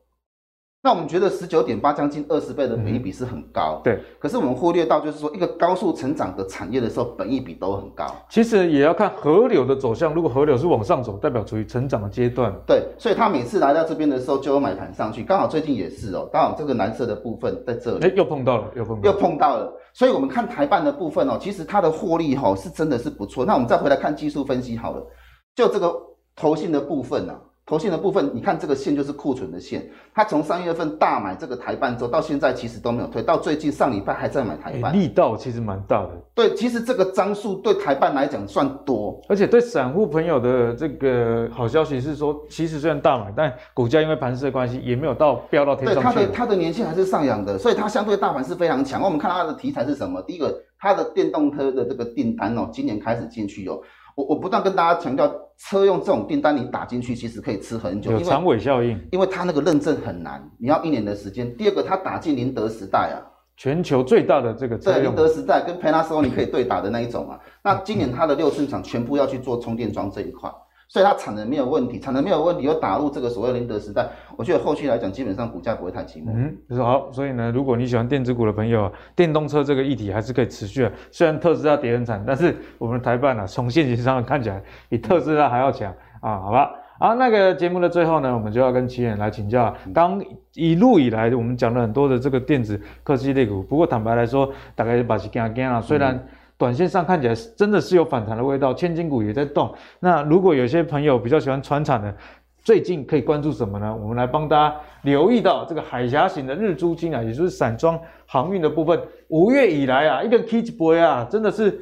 [0.82, 4.00] 那我们觉得十九点八将近二十倍的本益比是很高，嗯，对。
[4.18, 8.06] 可是我们忽略到，就是说一个高速成长的产业的时候，本益比都很高。
[8.30, 12.50] 其实也要看河流的走向，如果河流是往上走，代表处于成长的阶段。
[12.66, 19.70] 对，所以他每次来到这边的时候就有买盘上去，刚好最近也是哦，刚好这个蓝色的部分在这里，哎，又碰到了，又碰到了，又碰到了。
[19.92, 23.44] 所以我们看台半的部分哦，其实它的获利哈是真的是不错。
[23.44, 25.06] 那我们再回来看技术分析好了，
[25.54, 25.94] 就这个
[26.34, 27.49] 投信的部分呢，啊。
[27.70, 36.10] 头线的部分，你看这个线就是库存的线，它从三月份大买这个台半之后，到现在其实都没有退，到最近上礼拜还在买台半，力道其实蛮大的。
[36.34, 46.02] 对，其实这个张数对台半来讲算多，而且对散户朋友的这个好消息是说，其实虽然大买，但股价因为盘势的关系，也没有到飙到天上去。
[46.02, 49.00] 对，它的它的年线还是上扬的，所以它相对大盘是非常强。
[49.00, 50.20] 我们看它的题材是什么？
[50.22, 53.78] 第一个，它的电动车的这个订单哦，今年开始进去哦。
[54.20, 61.56] 我我不断跟大家强调，车用这种订单你打进去，其实可以吃很久，有长尾效应，因为它那个认证很难，你要一年的时间。
[61.56, 63.16] 第二个，它打进宁德时代啊，
[63.56, 67.40] 全球最大的这个对，宁德时代跟 Panasonic 你可以对打的那一种啊。
[67.62, 70.50] 那今年它的六寸厂全部要去做充电桩这一块。
[70.92, 76.32] 所以它产能没有问题，产能没有问题，又打入这个所谓宁德时代，我觉得后续来讲，基本上股价不会太寂寞。
[76.34, 77.12] 嗯，就是好。
[77.12, 80.92] 所以呢，如果你喜欢电子股的朋友，电动车这个议题还是可以持续的。
[81.12, 86.40] 虽然特斯拉跌很惨，但是我们的台办呢、啊，从线型上看起来比特斯拉还要强、嗯、啊。
[86.40, 89.72] 好吧，好，那个节目的最后呢，我们就要跟奇远来请教。
[89.94, 90.20] 刚
[90.54, 95.80] 一路以来，我们讲了很多的这个电子科技类股，不过坦白来说，大概把是惊惊啊。
[95.80, 96.22] 虽然、嗯
[96.60, 99.74] 短线上看起来真的是有反弹的味道，千金股也在动。
[99.98, 102.14] 那如果有些朋友比较喜欢传产的，
[102.62, 103.96] 最近可以关注什么呢？
[103.98, 111.80] 我们来帮大家留意到这个海峡型的日租金啊，也就是散装航运的部分，五月以来啊，一个 K 字波啊，真的是。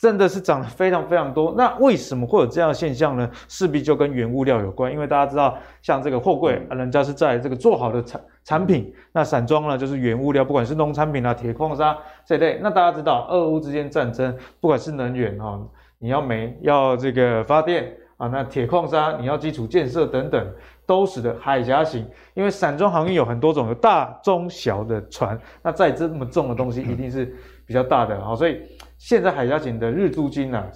[0.00, 3.30] 真的是涨了非常非常多，那为什么会有这样的现象呢？
[3.48, 11.94] 势必就跟原物料有关，因为大家知道，像这个货柜，人家是在这个做好的产产品，那散装呢就是原物料，不管是农产品啊、铁矿砂
[12.24, 12.58] 这类。
[12.62, 15.60] 那大家知道，俄乌之间战争，不管是能源啊，
[15.98, 20.50] 你要煤要这个发电啊，那铁矿砂你要基础建设等等，
[20.86, 27.36] 都使得海峡型，因为散装航运有很多种，有大、中、小的船，那载这么重的东西一定是
[27.66, 28.62] 比较大的啊，所以。
[29.00, 30.70] 现在海峡井的日租金啊，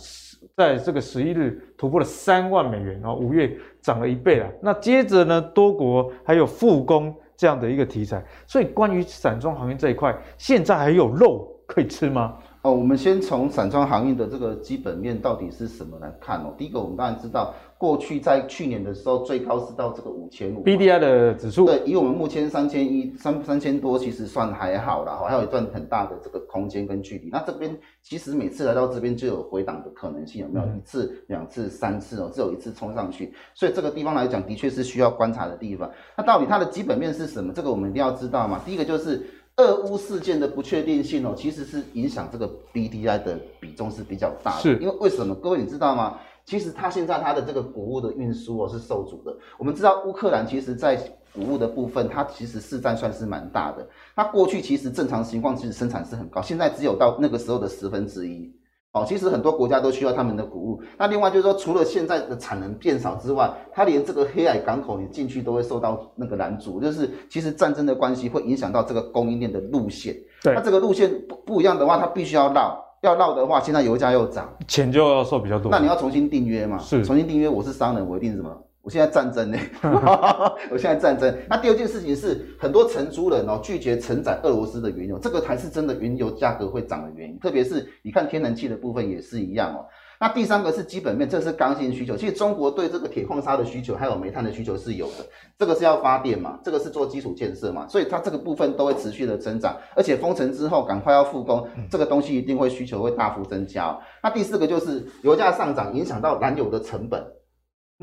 [0.57, 4.51] 在这个十一日突破了三万美元，然后五月涨了一倍了。
[4.63, 12.39] 那接着呢，多国还有复工这样的一个题材，所以关于散装航运这一块，现在还有肉可以吃吗？
[12.65, 16.55] 哦，我们先从散装航运的这个基本面到底是什么来看哦。
[16.57, 21.67] 第一个，我们当然知道，过去在去年的时候，最高是到这个五千五，B D I 的指数。
[21.67, 27.29] 对，以我们目前三千一三三千多，其实算还好啦，还有一段很大的这个空间跟距离。
[27.31, 30.67] 那这边其实每次来到这边就有回档的可能性，有没有？
[30.67, 35.91] 一次、两次、三次哦，只有一次冲上去，所以这个地方来讲，的确是需要观察的地方。
[36.17, 37.53] 那到底它的基本面是什么？
[37.53, 38.59] 这个我们一定要知道嘛。
[38.65, 39.23] 第一个就是。
[39.57, 44.63] 俄乌事件的不确定性哦，其实是影响这个 BDI 的比重是比较大的。
[44.63, 45.35] 是，因为为什么？
[45.35, 46.19] 各位你知道吗？
[46.45, 49.35] 其实它现在它的这个谷物的运输哦是受阻的。
[49.57, 50.97] 我们知道乌克兰其实在
[51.33, 53.89] 谷物的部分，它其实市占算是蛮大的。
[54.17, 58.53] 它过去其实正常情况其实生产是很高，现在只有到那个时候的十分之一。
[58.95, 60.81] 哦，其实很多国家都需要他们的谷物。
[60.97, 66.81] 那另外就是说，除了现在的产能变少之外，它连这个黑海港口你进去都会受到那个拦阻。
[66.81, 70.15] 就是其实战争的关系会影响到这个供应链的路线。
[70.45, 72.81] 对，那这个路线不不一样的话，它必须要绕。
[73.01, 75.71] 要绕的话，现在油价又涨，钱就要收比较多。
[75.71, 76.79] 那你要重新订约嘛？
[76.79, 77.49] 是，重新订约。
[77.49, 78.51] 我是商人，我一定什么？
[78.85, 79.59] 我现在战争呢，
[80.71, 81.35] 我现在战争。
[81.49, 87.39] 那第二件事情是，很多承租人哦拒绝承载俄罗斯的原油，这个才是真的原油价格会涨的原因。
[87.39, 89.87] 特别是你看天然气的部分也是一样哦。
[90.21, 92.15] 那第三个是基本面，这是刚性需求。
[92.15, 95.27] 其实中国对这个铁矿砂的需求还有煤炭的需求是有的，
[95.59, 99.75] 这个是要发电嘛，这个是做基础建设嘛，所以它这个部分都会持续的增长。
[99.97, 103.99] 而且封城之后赶快要复工，这个东西一定会需求会大幅增加哦。
[104.23, 107.25] 那第四个就是油价上涨影响到燃油的成本。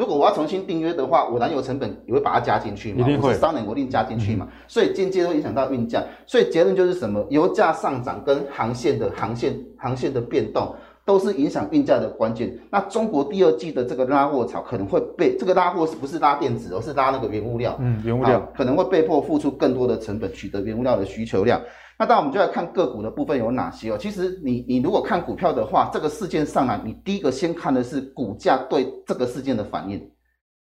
[0.02, 3.08] 如果我要重新订约的话，我燃油成本也会把它加进去嘛？
[3.08, 4.48] 一定会，商人我一定加进去嘛？
[4.50, 6.04] 嗯、所以间接会影响到运价。
[6.26, 7.24] 所以结论就是什么？
[7.30, 10.74] 油价上涨跟航线的航线航线的变动
[11.06, 12.52] 都是影响运价的关键。
[12.72, 17.78] 那中国第二季的这个拉货潮可能会被这个拉货是不是拉电子，而是拉那个原物料？
[17.80, 21.62] 嗯，原物料可能会被迫付出更多的成本取得原物料的需求量。
[22.02, 23.96] 那当然，我们就来看个股的部分有哪些哦。
[23.96, 30.02] 其实你你如果看股票的话，这个事件上来，你第一个先看的是股价对这个事件的反应，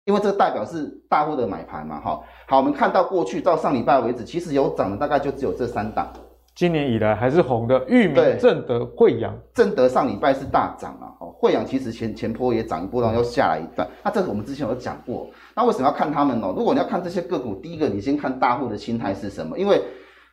[0.03, 2.01] 因为这个代表是大户的买盘嘛。
[2.01, 6.11] 哈，好，我们看到过去到上礼拜为止，其实有涨的大概就只有这三档。
[6.55, 9.33] 今年以来还是红的，玉民、正德、惠阳。
[9.53, 13.87] 正德上礼拜是大涨啊，哦，惠阳其实前前波也涨一波，然后又下来一段。
[14.03, 16.53] 那这个我们之前有讲过，那为什么要看他们呢？
[16.57, 19.81] 如果你要看这些个股，第一个你先看大户的心态是什么，因为。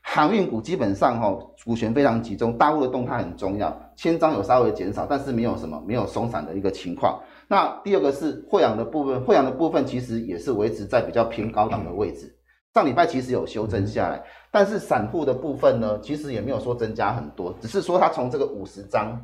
[0.09, 3.77] 航运股基本上哈，股权非常集中，大户的动态很重要。
[3.97, 7.21] 千张有稍微减少，但是没有什么没有松散的一个情况。
[7.49, 12.33] 那第二个是慧洋的部分，慧洋的部分其实也是维持在比较偏高档的位置。
[12.73, 19.21] 上礼拜其实有修正下来，但是散户的部分呢，其实也没有说增加很多，只是说它从这个五十张，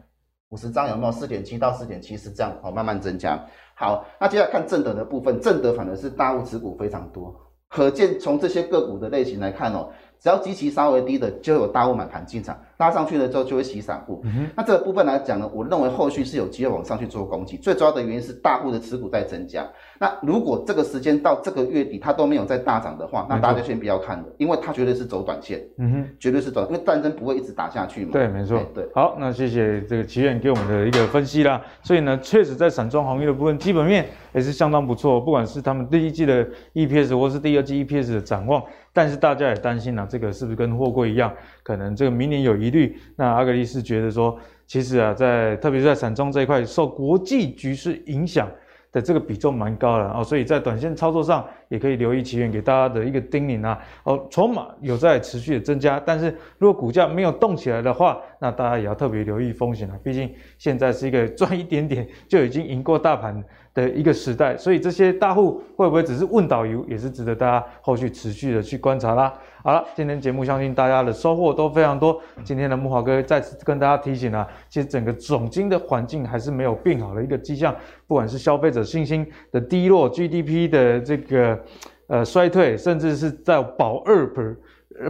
[0.50, 3.38] 五十张有没有四点七到四点七是这样哦，慢慢增加。
[3.76, 7.34] 好，那接下来看正德的部分，正德反而是大户持股非常多，
[7.68, 9.88] 可见从这些个股的类型来看哦。
[10.22, 14.20] 只要极其稍微低的，就有大户买盘进场，拉上去了之后就会洗散户。
[14.24, 17.56] 嗯、那这个部分来讲呢，我认为后续是有机会往上去做攻击。
[17.56, 19.68] 最主要的原因是大户的持股在增加。
[20.02, 25.64] 那如果这个时间到这个月底它都没有再大涨的话，那大家就先不要看了，因为它绝对是走短线。
[25.78, 28.10] 嗯哼，绝对是走，因为战争不会一直打下去嘛。
[28.10, 28.60] 对，没错。
[28.74, 31.62] 对，好，那谢谢这个奇远给我们的一个分析啦。
[31.84, 36.44] 所以呢，确实在散装行业的部分，基本面也是相当不错，不管是他们第一季的
[36.74, 38.60] EPS 或是第二季 EPS 的展望。
[38.92, 41.32] 但是大家也担心啊，这个是不是跟货柜一样，
[41.62, 42.98] 可能这个明年有疑虑？
[43.14, 44.36] 那阿格力是觉得说，
[44.66, 48.50] 其实啊，在特别是在散装这一块，受国际局势影响
[48.92, 53.78] 的这个比重蛮高的哦，所以在短线操作上也可以留意奇源给大家的一个叮咛啊。
[54.04, 59.98] 哦，筹码有在持续的增加，但是如果股价没有动起来的话，那大家也要特别留意风险啊。
[60.04, 63.42] 毕竟现在是一个 赚一点点就已经赢过大盘
[63.72, 69.32] 的一个时代，所以这些大户会不会只是问导游，也是值得大家后续持续的去观察啦。
[69.64, 72.20] 好了，今天节目相信大家的收获都非常多。
[72.42, 77.74] 今天的木华哥再次跟大家提醒啊，其实整个总经的环境还是没有变好的一个迹象，
[78.08, 81.61] 不管是消费者信心的低落，GDP 的这个
[82.06, 84.56] 呃衰退，甚至是在保二 per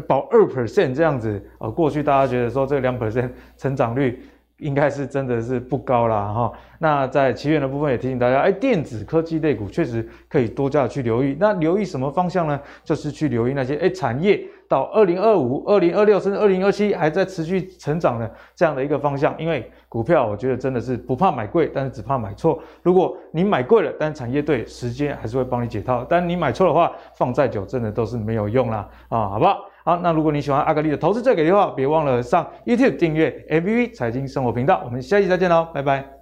[0.06, 4.22] 保二 percent 这样子啊，过去大家觉得说这两 percent 成长率。
[4.58, 6.52] 应该是真的是不高啦哈。
[6.78, 11.36] 那在起源的部分也提醒大家，哎，电子科技类股确实可以多加去留意。
[11.40, 12.60] 那留意什么方向呢？
[12.84, 14.40] 就是去留意那些哎产业
[14.72, 19.34] 到二零二五、二零二六甚至二零二七还在持续成长的这样的一个方向。
[19.38, 22.58] 因为股票我觉得真的是不怕买贵，但是只怕买错。
[22.82, 26.06] 如果你买贵了，但产业对，时间还是会帮你解套。
[26.08, 29.58] 但你买错的话，放再久真的都是没有用啦啊，好不好？
[29.84, 34.80] 好，那如果你喜欢阿格力的投资最给力的话，别忘了上 YouTube 订阅 APP 财经生活频道。
[34.84, 36.21] 我们下期再见喽，拜拜。